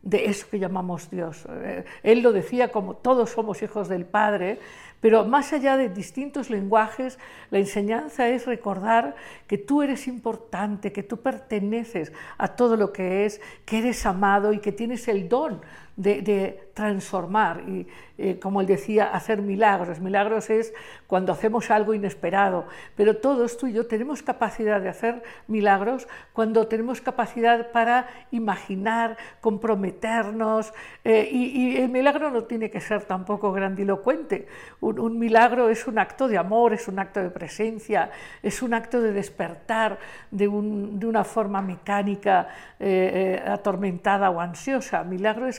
de 0.06 0.26
eso 0.26 0.46
que 0.48 0.60
llamamos 0.60 1.10
Dios. 1.10 1.46
Eh, 1.50 1.84
él 2.04 2.22
lo 2.22 2.32
decía 2.32 2.70
como 2.70 2.94
todos 2.94 3.30
somos 3.30 3.60
hijos 3.62 3.88
del 3.88 4.06
Padre, 4.06 4.60
pero 5.00 5.24
más 5.24 5.52
allá 5.52 5.76
de 5.76 5.88
distintos 5.88 6.48
lenguajes, 6.48 7.18
la 7.50 7.58
enseñanza 7.58 8.28
es 8.28 8.46
recordar 8.46 9.16
que 9.48 9.58
tú 9.58 9.82
eres 9.82 10.06
importante, 10.06 10.92
que 10.92 11.02
tú 11.02 11.20
perteneces 11.20 12.12
a 12.38 12.48
todo 12.48 12.76
lo 12.76 12.92
que 12.92 13.26
es, 13.26 13.40
que 13.64 13.78
eres 13.78 14.06
amado 14.06 14.52
y 14.52 14.60
que 14.60 14.70
tienes 14.70 15.08
el 15.08 15.28
don 15.28 15.60
de, 15.96 16.62
transformar 16.76 17.62
y, 17.66 17.86
eh, 18.18 18.38
como 18.38 18.60
él 18.60 18.66
decía, 18.66 19.06
hacer 19.06 19.40
milagros. 19.40 19.98
Milagros 20.00 20.50
es 20.50 20.74
cuando 21.06 21.32
hacemos 21.32 21.70
algo 21.70 21.94
inesperado, 21.94 22.66
pero 22.96 23.16
todos 23.16 23.56
tú 23.56 23.66
y 23.66 23.72
yo 23.72 23.86
tenemos 23.86 24.22
capacidad 24.22 24.78
de 24.78 24.90
hacer 24.90 25.22
milagros 25.46 26.06
cuando 26.34 26.66
tenemos 26.66 27.00
capacidad 27.00 27.70
para 27.72 28.08
imaginar, 28.30 29.16
comprometernos, 29.40 30.74
eh, 31.04 31.28
y, 31.32 31.76
el 31.76 31.88
milagro 31.88 32.30
no 32.30 32.44
tiene 32.44 32.70
que 32.70 32.82
ser 32.82 33.04
tampoco 33.04 33.52
grandilocuente. 33.52 34.46
Un, 34.80 35.18
milagro 35.18 35.70
es 35.70 35.86
un 35.86 35.98
acto 35.98 36.28
de 36.28 36.36
amor, 36.36 36.74
es 36.74 36.88
un 36.88 36.98
acto 36.98 37.22
de 37.22 37.30
presencia, 37.30 38.10
es 38.42 38.60
un 38.60 38.74
acto 38.74 39.00
de 39.00 39.12
despertar 39.12 39.98
de, 40.30 40.46
una 40.46 41.24
forma 41.24 41.62
mecánica, 41.62 42.48
eh, 42.78 43.42
atormentada 43.46 44.28
o 44.28 44.40
ansiosa. 44.40 45.02
Milagro 45.04 45.46
es 45.46 45.58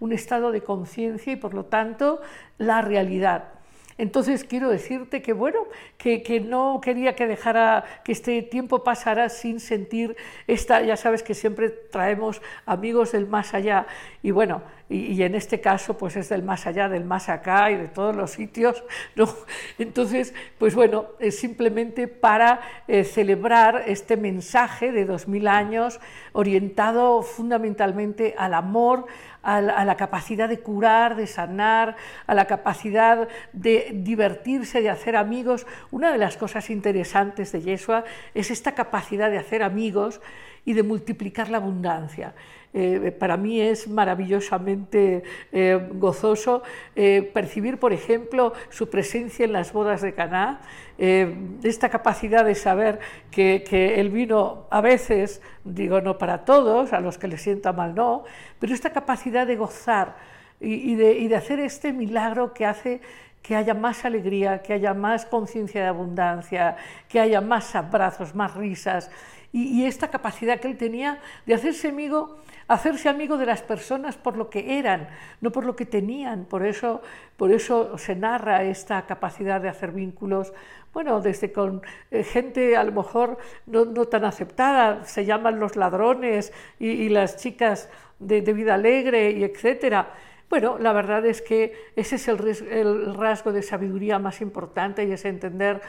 un 0.00 0.12
estado 0.12 0.52
de 0.52 0.62
conciencia 0.62 1.32
y 1.32 1.36
por 1.36 1.54
lo 1.54 1.64
tanto 1.64 2.20
la 2.58 2.82
realidad. 2.82 3.54
Entonces 3.96 4.42
quiero 4.44 4.70
decirte 4.70 5.22
que 5.22 5.32
bueno, 5.32 5.66
que, 5.98 6.42
no 6.44 6.80
quería 6.82 7.14
que 7.14 7.28
dejara 7.28 7.84
que 8.04 8.12
este 8.12 8.42
tiempo 8.42 8.82
pasara 8.82 9.28
sin 9.28 9.60
sentir 9.60 10.16
esta, 10.48 10.82
ya 10.82 10.96
sabes 10.96 11.22
que 11.22 11.34
siempre 11.34 11.70
traemos 11.70 12.42
amigos 12.66 13.12
del 13.12 13.28
más 13.28 13.54
allá 13.54 13.86
y 14.22 14.32
bueno, 14.32 14.62
y, 14.88 15.22
en 15.22 15.34
este 15.34 15.60
caso 15.60 15.96
pues 15.96 16.16
es 16.16 16.28
del 16.28 16.42
más 16.42 16.66
allá, 16.66 16.88
del 16.88 17.04
más 17.04 17.28
acá 17.28 17.70
y 17.70 17.76
de 17.76 17.88
todos 17.88 18.14
los 18.14 18.32
sitios. 18.32 18.84
Entonces, 19.78 20.34
pues 20.58 20.74
bueno, 20.74 21.06
es 21.18 21.38
simplemente 21.38 22.06
para 22.06 22.60
eh, 22.86 23.04
celebrar 23.04 23.84
este 23.86 24.16
mensaje 24.16 24.92
de 24.92 25.06
dos 25.06 25.26
mil 25.26 25.48
años 25.48 26.00
orientado 26.32 27.22
fundamentalmente 27.22 28.34
al 28.36 28.54
amor, 28.54 29.06
a 29.42 29.60
la, 29.60 29.96
capacidad 29.96 30.48
de 30.48 30.60
curar, 30.60 31.16
de 31.16 31.26
sanar, 31.26 31.96
a 32.26 32.34
la 32.34 32.46
capacidad 32.46 33.28
de 33.52 33.90
divertirse, 33.92 34.80
de 34.80 34.88
hacer 34.88 35.16
amigos. 35.16 35.66
Una 35.90 36.10
de 36.10 36.18
las 36.18 36.38
cosas 36.38 36.70
interesantes 36.70 37.52
de 37.52 37.60
Yeshua 37.60 38.04
es 38.32 38.50
esta 38.50 38.72
capacidad 38.72 39.30
de 39.30 39.38
hacer 39.38 39.62
amigos 39.62 40.22
y 40.64 40.72
de 40.72 40.82
multiplicar 40.82 41.50
la 41.50 41.58
abundancia. 41.58 42.34
Eh, 42.76 43.14
para 43.16 43.36
mí 43.36 43.60
es 43.60 43.86
maravillosamente 43.86 45.22
eh, 45.52 45.88
gozoso 45.92 46.64
eh, 46.96 47.30
percibir, 47.32 47.78
por 47.78 47.92
ejemplo, 47.92 48.52
su 48.68 48.90
presencia 48.90 49.44
en 49.44 49.52
las 49.52 49.72
bodas 49.72 50.02
de 50.02 50.12
Caná, 50.12 50.60
esta 50.96 51.88
capacidad 51.88 52.44
de 52.44 52.54
saber 52.54 53.00
que, 53.30 53.64
el 53.96 54.10
vino 54.10 54.66
a 54.70 54.80
veces, 54.80 55.40
digo 55.64 56.00
no 56.00 56.18
para 56.18 56.44
todos, 56.44 56.92
a 56.92 57.00
los 57.00 57.18
que 57.18 57.26
les 57.26 57.42
sienta 57.42 57.72
mal 57.72 57.94
no, 57.96 58.24
pero 58.60 58.74
esta 58.74 58.92
capacidad 58.92 59.44
de 59.44 59.56
gozar 59.56 60.16
y, 60.60 60.94
de, 60.94 61.34
hacer 61.34 61.58
este 61.58 61.92
milagro 61.92 62.54
que 62.54 62.66
hace 62.66 63.00
que 63.42 63.56
haya 63.56 63.74
más 63.74 64.04
alegría, 64.04 64.62
que 64.62 64.72
haya 64.72 64.94
más 64.94 65.26
conciencia 65.26 65.82
de 65.82 65.88
abundancia, 65.88 66.76
que 67.08 67.20
haya 67.20 67.40
más 67.40 67.74
abrazos, 67.74 68.34
más 68.34 68.54
risas, 68.54 69.10
y, 69.56 69.86
esta 69.86 70.10
capacidad 70.10 70.58
que 70.58 70.66
él 70.66 70.76
tenía 70.76 71.20
de 71.46 71.54
hacerse 71.54 71.88
amigo 71.88 72.38
hacerse 72.66 73.08
amigo 73.08 73.36
de 73.36 73.46
las 73.46 73.62
personas 73.62 74.16
por 74.16 74.36
lo 74.36 74.48
que 74.50 74.78
eran, 74.78 75.08
no 75.40 75.52
por 75.52 75.64
lo 75.64 75.76
que 75.76 75.86
tenían. 75.86 76.44
Por 76.46 76.64
eso, 76.64 77.02
por 77.36 77.52
eso 77.52 77.98
se 77.98 78.14
narra 78.14 78.64
esta 78.64 79.06
capacidad 79.06 79.60
de 79.60 79.68
hacer 79.68 79.92
vínculos, 79.92 80.52
bueno, 80.92 81.20
desde 81.20 81.52
con 81.52 81.82
eh, 82.10 82.22
gente 82.22 82.76
a 82.76 82.84
lo 82.84 82.92
mejor 82.92 83.36
no, 83.66 83.86
tan 84.06 84.24
aceptada, 84.24 85.04
se 85.04 85.24
llaman 85.24 85.58
los 85.58 85.76
ladrones 85.76 86.52
y, 86.78 87.08
las 87.08 87.36
chicas 87.36 87.90
de, 88.18 88.40
vida 88.40 88.74
alegre 88.74 89.32
y 89.32 89.44
etcétera. 89.44 90.10
Bueno, 90.48 90.78
la 90.78 90.92
verdad 90.92 91.26
es 91.26 91.42
que 91.42 91.74
ese 91.96 92.14
es 92.14 92.28
el, 92.28 93.14
rasgo 93.14 93.52
de 93.52 93.62
sabiduría 93.62 94.18
más 94.20 94.40
importante 94.40 95.04
y 95.04 95.12
es 95.12 95.24
entender 95.24 95.80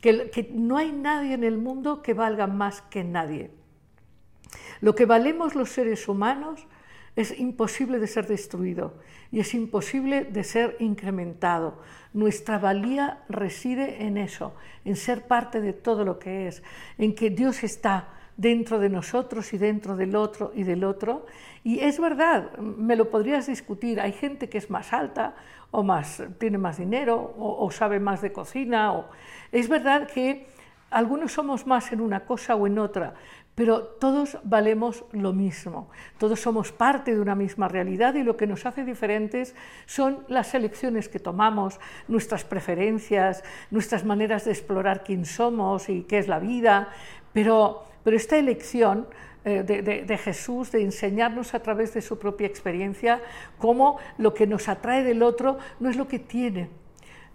que 0.00 0.50
no 0.52 0.76
hay 0.76 0.92
nadie 0.92 1.34
en 1.34 1.44
el 1.44 1.58
mundo 1.58 2.02
que 2.02 2.14
valga 2.14 2.46
más 2.46 2.82
que 2.82 3.04
nadie. 3.04 3.50
Lo 4.80 4.94
que 4.94 5.06
valemos 5.06 5.54
los 5.54 5.70
seres 5.70 6.08
humanos 6.08 6.66
es 7.16 7.38
imposible 7.38 7.98
de 7.98 8.06
ser 8.06 8.28
destruido 8.28 8.94
y 9.32 9.40
es 9.40 9.52
imposible 9.54 10.24
de 10.24 10.44
ser 10.44 10.76
incrementado. 10.78 11.80
Nuestra 12.12 12.58
valía 12.58 13.24
reside 13.28 14.04
en 14.04 14.16
eso, 14.16 14.54
en 14.84 14.94
ser 14.94 15.26
parte 15.26 15.60
de 15.60 15.72
todo 15.72 16.04
lo 16.04 16.18
que 16.18 16.46
es, 16.46 16.62
en 16.96 17.14
que 17.14 17.30
Dios 17.30 17.64
está 17.64 18.17
dentro 18.38 18.78
de 18.78 18.88
nosotros 18.88 19.52
y 19.52 19.58
dentro 19.58 19.96
del 19.96 20.16
otro 20.16 20.52
y 20.54 20.62
del 20.62 20.84
otro. 20.84 21.26
Y 21.64 21.80
es 21.80 22.00
verdad, 22.00 22.56
me 22.56 22.96
lo 22.96 23.10
podrías 23.10 23.48
discutir, 23.48 24.00
hay 24.00 24.12
gente 24.12 24.48
que 24.48 24.56
es 24.56 24.70
más 24.70 24.94
alta 24.94 25.34
o 25.70 25.82
más, 25.82 26.22
tiene 26.38 26.56
más 26.56 26.78
dinero 26.78 27.34
o, 27.36 27.66
o 27.66 27.70
sabe 27.70 28.00
más 28.00 28.22
de 28.22 28.32
cocina. 28.32 28.94
O... 28.94 29.10
Es 29.52 29.68
verdad 29.68 30.08
que 30.08 30.46
algunos 30.90 31.32
somos 31.32 31.66
más 31.66 31.92
en 31.92 32.00
una 32.00 32.20
cosa 32.20 32.54
o 32.54 32.66
en 32.66 32.78
otra, 32.78 33.14
pero 33.54 33.82
todos 33.82 34.38
valemos 34.44 35.04
lo 35.10 35.32
mismo, 35.32 35.90
todos 36.16 36.40
somos 36.40 36.70
parte 36.70 37.12
de 37.12 37.20
una 37.20 37.34
misma 37.34 37.66
realidad 37.66 38.14
y 38.14 38.22
lo 38.22 38.36
que 38.36 38.46
nos 38.46 38.64
hace 38.66 38.84
diferentes 38.84 39.56
son 39.84 40.24
las 40.28 40.54
elecciones 40.54 41.08
que 41.08 41.18
tomamos, 41.18 41.80
nuestras 42.06 42.44
preferencias, 42.44 43.42
nuestras 43.72 44.04
maneras 44.04 44.44
de 44.44 44.52
explorar 44.52 45.02
quién 45.02 45.26
somos 45.26 45.88
y 45.88 46.04
qué 46.04 46.18
es 46.18 46.28
la 46.28 46.38
vida, 46.38 46.88
pero, 47.32 47.87
pero 48.04 48.16
esta 48.16 48.36
elección 48.36 49.06
eh, 49.44 49.62
de, 49.62 49.82
de, 49.82 50.18
Jesús, 50.18 50.72
de 50.72 50.82
enseñarnos 50.82 51.54
a 51.54 51.60
través 51.60 51.94
de 51.94 52.02
su 52.02 52.18
propia 52.18 52.46
experiencia 52.46 53.22
cómo 53.58 53.98
lo 54.18 54.34
que 54.34 54.46
nos 54.46 54.68
atrae 54.68 55.04
del 55.04 55.22
otro 55.22 55.58
no 55.80 55.88
es 55.88 55.96
lo 55.96 56.08
que 56.08 56.18
tiene, 56.18 56.68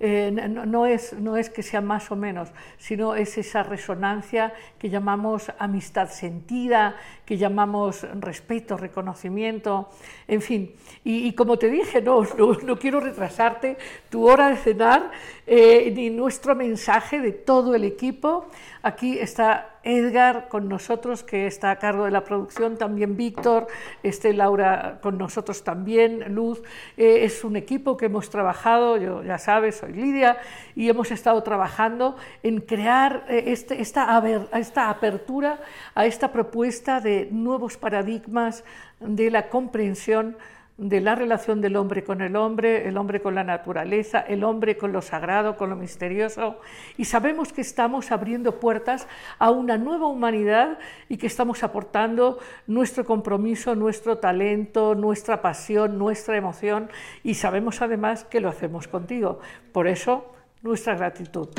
eh, 0.05 0.32
no, 0.32 0.86
es, 0.86 1.13
no 1.13 1.38
es 1.38 1.50
que 1.50 1.63
sea 1.63 1.79
más 1.79 2.12
o 2.12 2.17
menos, 2.17 2.50
sino 2.77 3.15
es 3.15 3.38
esa 3.38 3.63
resonancia 3.63 4.53
que 4.77 4.89
llamamos 4.89 5.50
amistad 5.58 6.10
sentida, 6.10 6.98
que 7.25 7.38
llamamos 7.38 8.05
respeto, 8.20 8.75
reconocimiento, 8.75 9.89
en 10.27 10.41
fin. 10.41 10.75
Y, 11.05 11.32
como 11.34 11.58
te 11.58 11.70
dije, 11.70 12.01
no, 12.01 12.24
no, 12.63 12.77
quiero 12.77 13.00
retrasarte 13.00 13.77
tu 14.10 14.27
hora 14.27 14.50
de 14.50 14.58
cenar 14.58 15.10
eh, 15.48 15.93
ni 15.96 16.10
nuestro 16.10 16.53
mensaje 16.53 17.22
de 17.22 17.32
todo 17.32 17.74
el 17.74 17.86
equipo. 17.86 18.48
Aquí 18.82 19.18
está 19.18 19.73
Edgar 19.83 20.48
con 20.48 20.69
nosotros, 20.69 21.24
que 21.24 21.46
está 21.46 21.72
a 21.72 21.77
cargo 21.77 22.05
de 22.05 22.11
la 22.11 22.24
producción, 22.24 22.77
también 22.77 23.17
Víctor, 23.17 23.67
este 24.01 24.33
Laura 24.33 25.00
con 25.01 25.17
nosotros 25.17 25.63
también, 25.63 26.33
Luz. 26.33 26.61
Eh, 26.98 27.24
es 27.24 27.43
un 27.43 27.55
equipo 27.55 27.98
que 27.98 28.05
hemos 28.05 28.29
trabajado, 28.29 28.98
yo 28.98 29.24
ya 29.24 29.37
sabes, 29.37 29.77
soy 29.77 29.93
Lidia, 29.93 30.37
y 30.75 30.89
hemos 30.89 31.11
estado 31.11 31.43
trabajando 31.43 32.15
en 32.43 32.61
crear 32.61 33.25
eh, 33.27 33.43
este, 33.48 33.81
esta, 33.81 34.24
esta 34.53 34.89
apertura 34.89 35.59
a 35.96 36.05
esta 36.05 36.31
propuesta 36.31 37.01
de 37.01 37.27
nuevos 37.31 37.77
paradigmas 37.77 38.63
de 39.00 39.31
la 39.31 39.50
comprensión 39.50 40.37
de 40.77 41.01
la 41.01 41.14
relación 41.14 41.62
del 41.62 41.75
hombre 41.75 42.03
con 42.03 42.22
el 42.22 42.36
hombre, 42.36 42.88
el 42.88 42.98
hombre 42.98 43.22
con 43.22 43.36
la 43.36 43.44
naturaleza, 43.44 44.20
el 44.22 44.44
hombre 44.44 44.75
con 44.75 44.92
lo 44.92 45.01
sagrado, 45.01 45.55
con 45.55 45.70
lo 45.70 45.75
misterioso, 45.75 46.59
y 46.98 47.05
sabemos 47.05 47.53
que 47.53 47.62
estamos 47.62 48.12
abriendo 48.12 48.59
puertas 48.59 49.07
a 49.38 49.51
una 49.51 49.77
nueva 49.77 50.07
humanidad 50.07 50.79
y 51.09 51.18
que 51.18 51.27
estamos 51.27 51.64
aportando 51.64 52.40
nuestro 52.66 53.05
compromiso, 53.05 53.75
nuestro 53.75 54.18
talento, 54.18 54.96
nuestra 54.96 55.42
pasión, 55.42 56.00
nuestra 56.00 56.38
emoción, 56.38 56.90
y 57.24 57.36
sabemos 57.36 57.81
además 57.81 58.24
que 58.24 58.42
lo 58.42 58.50
hacemos 58.50 58.88
contigo. 58.88 59.40
Por 59.72 59.88
eso, 59.88 60.33
nuestra 60.64 60.96
gratitud. 60.96 61.50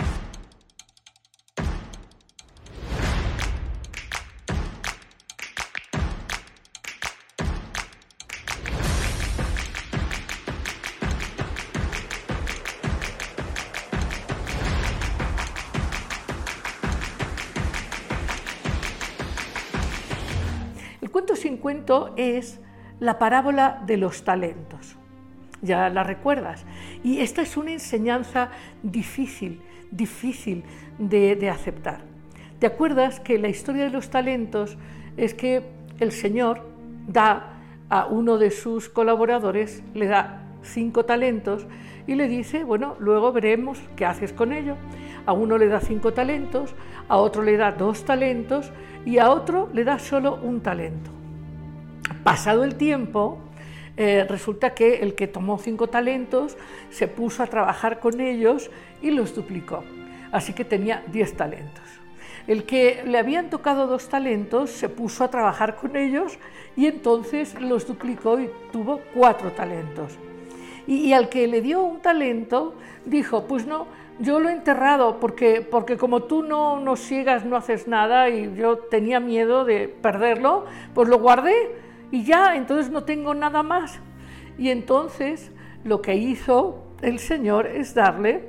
Cuento 21.52 22.12
es 22.16 22.60
la 23.00 23.18
parábola 23.18 23.82
de 23.86 23.96
los 23.96 24.24
talentos. 24.24 24.96
Ya 25.62 25.88
la 25.88 26.02
recuerdas. 26.02 26.64
Y 27.02 27.20
esta 27.20 27.42
es 27.42 27.56
una 27.56 27.72
enseñanza 27.72 28.50
difícil, 28.82 29.60
difícil 29.90 30.64
de, 30.98 31.48
aceptar. 31.50 32.00
¿Te 32.58 32.66
acuerdas 32.66 33.20
que 33.20 33.38
la 33.38 33.48
historia 33.48 33.84
de 33.84 33.90
los 33.90 34.10
talentos 34.10 34.76
es 35.16 35.34
que 35.34 35.62
el 36.00 36.12
Señor 36.12 36.62
da 37.06 37.50
a 37.88 38.06
uno 38.06 38.38
de 38.38 38.50
sus 38.50 38.88
colaboradores, 38.88 39.82
le 39.94 40.06
da 40.06 40.42
cinco 40.62 41.04
talentos 41.04 41.66
y 42.06 42.14
le 42.14 42.28
dice, 42.28 42.64
bueno, 42.64 42.96
luego 42.98 43.32
veremos 43.32 43.78
qué 43.96 44.04
haces 44.06 44.32
con 44.32 44.52
ello. 44.52 44.76
A 45.26 45.32
uno 45.32 45.56
le 45.58 45.68
da 45.68 45.80
cinco 45.80 46.12
talentos, 46.12 46.74
a 47.08 47.16
otro 47.16 47.42
le 47.42 47.56
da 47.56 47.72
dos 47.72 48.04
talentos 48.04 48.70
y 49.06 49.18
a 49.18 49.30
otro 49.30 49.68
le 49.72 49.84
da 49.84 49.98
solo 49.98 50.38
un 50.42 50.60
talento. 50.60 51.10
Pasado 52.24 52.64
el 52.64 52.76
tiempo, 52.76 53.38
eh, 53.98 54.24
resulta 54.26 54.74
que 54.74 55.02
el 55.02 55.14
que 55.14 55.28
tomó 55.28 55.58
cinco 55.58 55.88
talentos 55.88 56.56
se 56.90 57.06
puso 57.06 57.42
a 57.42 57.46
trabajar 57.46 58.00
con 58.00 58.18
ellos 58.18 58.70
y 59.02 59.10
los 59.10 59.34
duplicó. 59.34 59.84
Así 60.32 60.54
que 60.54 60.64
tenía 60.64 61.04
diez 61.12 61.36
talentos. 61.36 61.84
El 62.46 62.64
que 62.64 63.02
le 63.06 63.18
habían 63.18 63.50
tocado 63.50 63.86
dos 63.86 64.08
talentos 64.08 64.70
se 64.70 64.88
puso 64.88 65.22
a 65.22 65.28
trabajar 65.30 65.76
con 65.76 65.96
ellos 65.96 66.38
y 66.76 66.86
entonces 66.86 67.60
los 67.60 67.86
duplicó 67.86 68.40
y 68.40 68.50
tuvo 68.72 69.00
cuatro 69.14 69.52
talentos. 69.52 70.18
Y, 70.86 71.12
al 71.12 71.28
que 71.28 71.46
le 71.46 71.60
dio 71.60 71.82
un 71.82 72.00
talento 72.00 72.74
dijo, 73.04 73.44
pues 73.44 73.66
no, 73.66 73.86
yo 74.18 74.40
lo 74.40 74.48
he 74.48 74.52
enterrado 74.52 75.20
porque, 75.20 75.60
porque 75.60 75.96
como 75.96 76.24
tú 76.24 76.42
no 76.42 76.80
nos 76.80 77.00
siegas, 77.00 77.44
no 77.44 77.56
haces 77.56 77.86
nada 77.86 78.28
y 78.30 78.54
yo 78.54 78.78
tenía 78.78 79.20
miedo 79.20 79.64
de 79.64 79.88
perderlo, 79.88 80.64
pues 80.94 81.08
lo 81.08 81.18
guardé 81.18 81.83
y 82.10 82.24
ya, 82.24 82.54
entonces 82.56 82.90
no 82.90 83.04
tengo 83.04 83.34
nada 83.34 83.62
más. 83.62 84.00
Y 84.58 84.70
entonces 84.70 85.50
lo 85.84 86.00
que 86.00 86.14
hizo 86.14 86.84
el 87.02 87.18
Señor 87.18 87.66
es 87.66 87.94
darle 87.94 88.48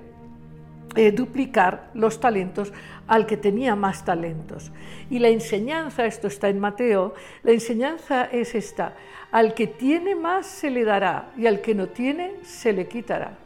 eh, 0.96 1.12
duplicar 1.12 1.90
los 1.94 2.20
talentos 2.20 2.72
al 3.08 3.26
que 3.26 3.38
tenía 3.38 3.76
más 3.76 4.06
talentos. 4.06 4.72
Y 5.10 5.20
la 5.20 5.30
enseñanza, 5.30 6.06
esto 6.06 6.28
está 6.28 6.48
en 6.48 6.60
Mateo, 6.60 7.14
la 7.44 7.52
enseñanza 7.52 8.26
es 8.26 8.56
esta, 8.56 8.94
al 9.32 9.54
que 9.54 9.68
tiene 9.68 10.16
más 10.16 10.46
se 10.46 10.70
le 10.70 10.86
dará 10.86 11.32
y 11.38 11.48
al 11.48 11.60
que 11.62 11.76
no 11.76 11.88
tiene 11.88 12.36
se 12.44 12.72
le 12.72 12.88
quitará. 12.88 13.45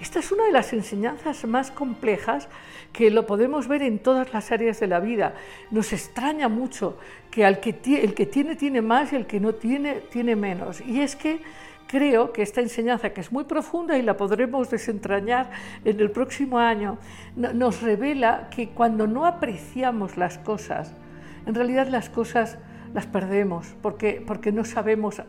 Esta 0.00 0.18
es 0.18 0.30
una 0.30 0.44
de 0.44 0.52
las 0.52 0.72
enseñanzas 0.72 1.44
más 1.46 1.70
complejas 1.70 2.48
que 2.92 3.10
lo 3.10 3.26
podemos 3.26 3.66
ver 3.68 3.82
en 3.82 3.98
todas 3.98 4.32
las 4.32 4.52
áreas 4.52 4.80
de 4.80 4.86
la 4.86 5.00
vida. 5.00 5.34
Nos 5.70 5.92
extraña 5.92 6.48
mucho 6.48 6.98
que 7.30 7.44
el 7.44 7.58
que 7.60 7.72
tiene 7.72 8.56
tiene 8.56 8.82
más 8.82 9.12
y 9.12 9.16
el 9.16 9.26
que 9.26 9.40
no 9.40 9.54
tiene 9.54 10.02
tiene 10.10 10.36
menos. 10.36 10.80
Y 10.80 11.00
es 11.00 11.16
que 11.16 11.40
creo 11.86 12.32
que 12.32 12.42
esta 12.42 12.60
enseñanza, 12.60 13.10
que 13.10 13.20
es 13.20 13.32
muy 13.32 13.44
profunda 13.44 13.96
y 13.96 14.02
la 14.02 14.16
podremos 14.16 14.70
desentrañar 14.70 15.50
en 15.84 16.00
el 16.00 16.10
próximo 16.10 16.58
año, 16.58 16.98
nos 17.36 17.82
revela 17.82 18.48
que 18.50 18.68
cuando 18.70 19.06
no 19.06 19.26
apreciamos 19.26 20.16
las 20.16 20.38
cosas, 20.38 20.94
en 21.46 21.54
realidad 21.54 21.88
las 21.88 22.10
cosas 22.10 22.58
las 22.92 23.06
perdemos 23.06 23.74
porque, 23.82 24.22
porque 24.26 24.52
no 24.52 24.64
sabemos 24.64 25.22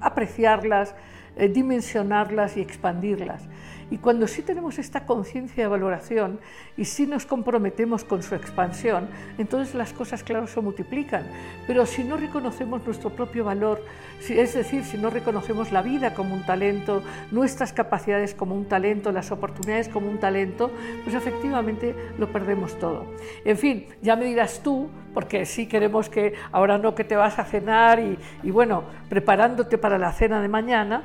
apreciarlas, 0.00 0.94
eh, 1.36 1.48
dimensionarlas 1.48 2.56
y 2.56 2.60
expandirlas. 2.60 3.48
Y 3.90 3.98
cuando 3.98 4.28
sí 4.28 4.42
tenemos 4.42 4.78
esta 4.78 5.04
conciencia 5.04 5.64
de 5.64 5.68
valoración 5.68 6.38
y 6.76 6.84
sí 6.84 7.08
nos 7.08 7.26
comprometemos 7.26 8.04
con 8.04 8.22
su 8.22 8.36
expansión, 8.36 9.08
entonces 9.36 9.74
las 9.74 9.92
cosas, 9.92 10.22
claro, 10.22 10.46
se 10.46 10.60
multiplican. 10.60 11.24
Pero 11.66 11.84
si 11.86 12.04
no 12.04 12.16
reconocemos 12.16 12.84
nuestro 12.86 13.10
propio 13.10 13.44
valor, 13.44 13.82
es 14.28 14.54
decir, 14.54 14.84
si 14.84 14.96
no 14.96 15.10
reconocemos 15.10 15.72
la 15.72 15.82
vida 15.82 16.14
como 16.14 16.34
un 16.34 16.46
talento, 16.46 17.02
nuestras 17.32 17.72
capacidades 17.72 18.32
como 18.32 18.54
un 18.54 18.66
talento, 18.66 19.10
las 19.10 19.32
oportunidades 19.32 19.88
como 19.88 20.08
un 20.08 20.18
talento, 20.18 20.70
pues 21.02 21.16
efectivamente 21.16 21.96
lo 22.16 22.30
perdemos 22.30 22.78
todo. 22.78 23.06
En 23.44 23.58
fin, 23.58 23.86
ya 24.02 24.14
me 24.14 24.26
dirás 24.26 24.62
tú, 24.62 24.88
porque 25.14 25.44
sí 25.46 25.66
queremos 25.66 26.08
que 26.08 26.34
ahora 26.52 26.78
no 26.78 26.94
que 26.94 27.02
te 27.02 27.16
vas 27.16 27.40
a 27.40 27.44
cenar 27.44 27.98
y, 27.98 28.16
y 28.44 28.52
bueno, 28.52 28.84
preparándote 29.08 29.78
para 29.78 29.98
la 29.98 30.12
cena 30.12 30.40
de 30.40 30.46
mañana, 30.46 31.02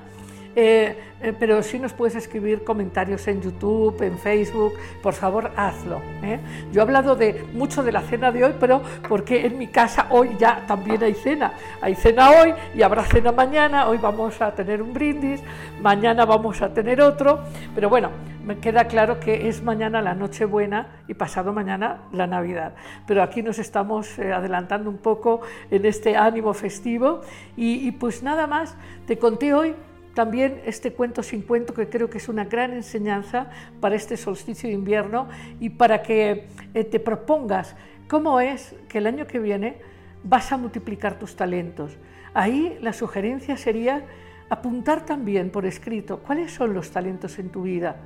eh, 0.55 0.95
eh, 1.21 1.33
pero 1.37 1.61
si 1.63 1.79
nos 1.79 1.91
puedes 1.91 2.15
escribir 2.15 2.63
comentarios 2.63 3.27
en 3.27 3.41
YouTube, 3.41 4.01
en 4.01 4.17
Facebook, 4.17 4.73
por 5.01 5.13
favor 5.13 5.51
hazlo. 5.55 6.01
¿eh? 6.23 6.39
Yo 6.71 6.79
he 6.79 6.83
hablado 6.83 7.15
de, 7.15 7.45
mucho 7.53 7.83
de 7.83 7.91
la 7.91 8.01
cena 8.01 8.31
de 8.31 8.45
hoy, 8.45 8.53
pero 8.59 8.81
porque 9.09 9.45
en 9.45 9.57
mi 9.57 9.67
casa 9.67 10.07
hoy 10.11 10.35
ya 10.39 10.65
también 10.65 11.03
hay 11.03 11.13
cena. 11.13 11.53
Hay 11.81 11.95
cena 11.95 12.29
hoy 12.31 12.53
y 12.73 12.83
habrá 12.83 13.03
cena 13.03 13.31
mañana, 13.31 13.87
hoy 13.87 13.97
vamos 13.97 14.41
a 14.41 14.53
tener 14.55 14.81
un 14.81 14.93
brindis, 14.93 15.41
mañana 15.81 16.25
vamos 16.25 16.61
a 16.61 16.73
tener 16.73 17.01
otro, 17.01 17.39
pero 17.73 17.89
bueno, 17.89 18.11
me 18.45 18.59
queda 18.59 18.85
claro 18.85 19.19
que 19.19 19.49
es 19.49 19.63
mañana 19.63 20.01
la 20.01 20.13
Nochebuena 20.13 20.87
y 21.07 21.15
pasado 21.15 21.51
mañana 21.51 22.03
la 22.13 22.27
Navidad. 22.27 22.75
Pero 23.07 23.23
aquí 23.23 23.41
nos 23.41 23.59
estamos 23.59 24.19
adelantando 24.19 24.89
un 24.89 24.99
poco 24.99 25.41
en 25.71 25.85
este 25.85 26.15
ánimo 26.15 26.53
festivo 26.53 27.21
y 27.57 27.91
pues 27.93 28.21
nada 28.21 28.47
más, 28.47 28.77
te 29.07 29.17
conté 29.17 29.53
hoy 29.53 29.75
también 30.15 30.62
este 30.65 30.93
cuento 30.93 31.21
sin 31.21 31.41
cuento 31.41 31.73
que 31.73 31.89
creo 31.89 32.10
que 32.10 32.17
es 32.17 32.30
una 32.30 32.45
gran 32.45 32.71
enseñanza 32.71 33.49
para 33.82 33.95
este 33.95 34.15
solsticio 34.15 34.69
de 34.69 34.73
invierno 34.73 35.28
y 35.60 35.69
para 35.69 36.01
que 36.01 36.47
eh, 36.73 36.84
te 36.86 37.01
propongas 37.01 37.75
cómo 38.08 38.39
es 38.39 38.75
que 38.88 38.99
el 38.99 39.08
año 39.08 39.28
que 39.28 39.39
viene 39.39 39.78
vas 40.23 40.54
a 40.54 40.58
multiplicar 40.58 41.19
tus 41.19 41.36
talentos. 41.36 41.97
Ahí 42.34 42.78
la 42.82 42.93
sugerencia 42.93 43.58
sería 43.58 44.06
apuntar 44.49 45.06
también 45.06 45.49
por 45.49 45.65
escrito 45.65 46.19
cuáles 46.19 46.54
son 46.54 46.73
los 46.73 46.91
talentos 46.91 47.38
en 47.38 47.49
tu 47.49 47.63
vida, 47.63 47.97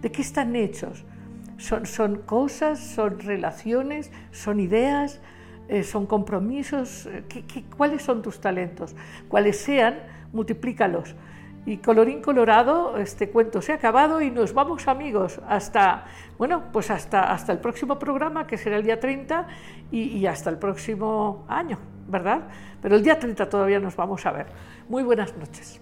de 0.00 0.12
qué 0.12 0.22
están 0.22 0.54
hechos. 0.54 1.04
Son, 1.58 2.16
cosas, 2.18 2.78
son 2.78 3.18
relaciones, 3.18 4.12
son 4.30 4.60
ideas, 4.60 5.20
eh, 5.68 5.82
son 5.82 6.06
compromisos. 6.06 7.06
Eh, 7.06 7.24
cuáles 7.76 8.02
son 8.02 8.22
tus 8.22 8.40
talentos? 8.40 8.94
Cuáles 9.28 9.56
sean, 9.56 9.98
multiplícalos. 10.32 11.16
Y 11.66 11.78
colorín 11.78 12.22
colorado, 12.22 12.96
este 12.96 13.28
cuento 13.28 13.60
se 13.60 13.72
ha 13.72 13.74
acabado 13.74 14.22
y 14.22 14.30
nos 14.30 14.54
vamos 14.54 14.86
amigos 14.86 15.40
hasta, 15.48 16.04
bueno, 16.38 16.62
pues 16.72 16.90
hasta, 16.90 17.32
hasta 17.32 17.52
el 17.52 17.58
próximo 17.58 17.98
programa, 17.98 18.46
que 18.46 18.56
será 18.56 18.76
el 18.76 18.84
día 18.84 19.00
30, 19.00 19.48
y, 19.90 20.02
y 20.16 20.26
hasta 20.26 20.48
el 20.48 20.58
próximo 20.58 21.44
año, 21.48 21.78
¿verdad? 22.06 22.42
Pero 22.80 22.94
el 22.94 23.02
día 23.02 23.18
30 23.18 23.48
todavía 23.48 23.80
nos 23.80 23.96
vamos 23.96 24.24
a 24.26 24.30
ver. 24.30 24.46
Muy 24.88 25.02
buenas 25.02 25.36
noches. 25.36 25.80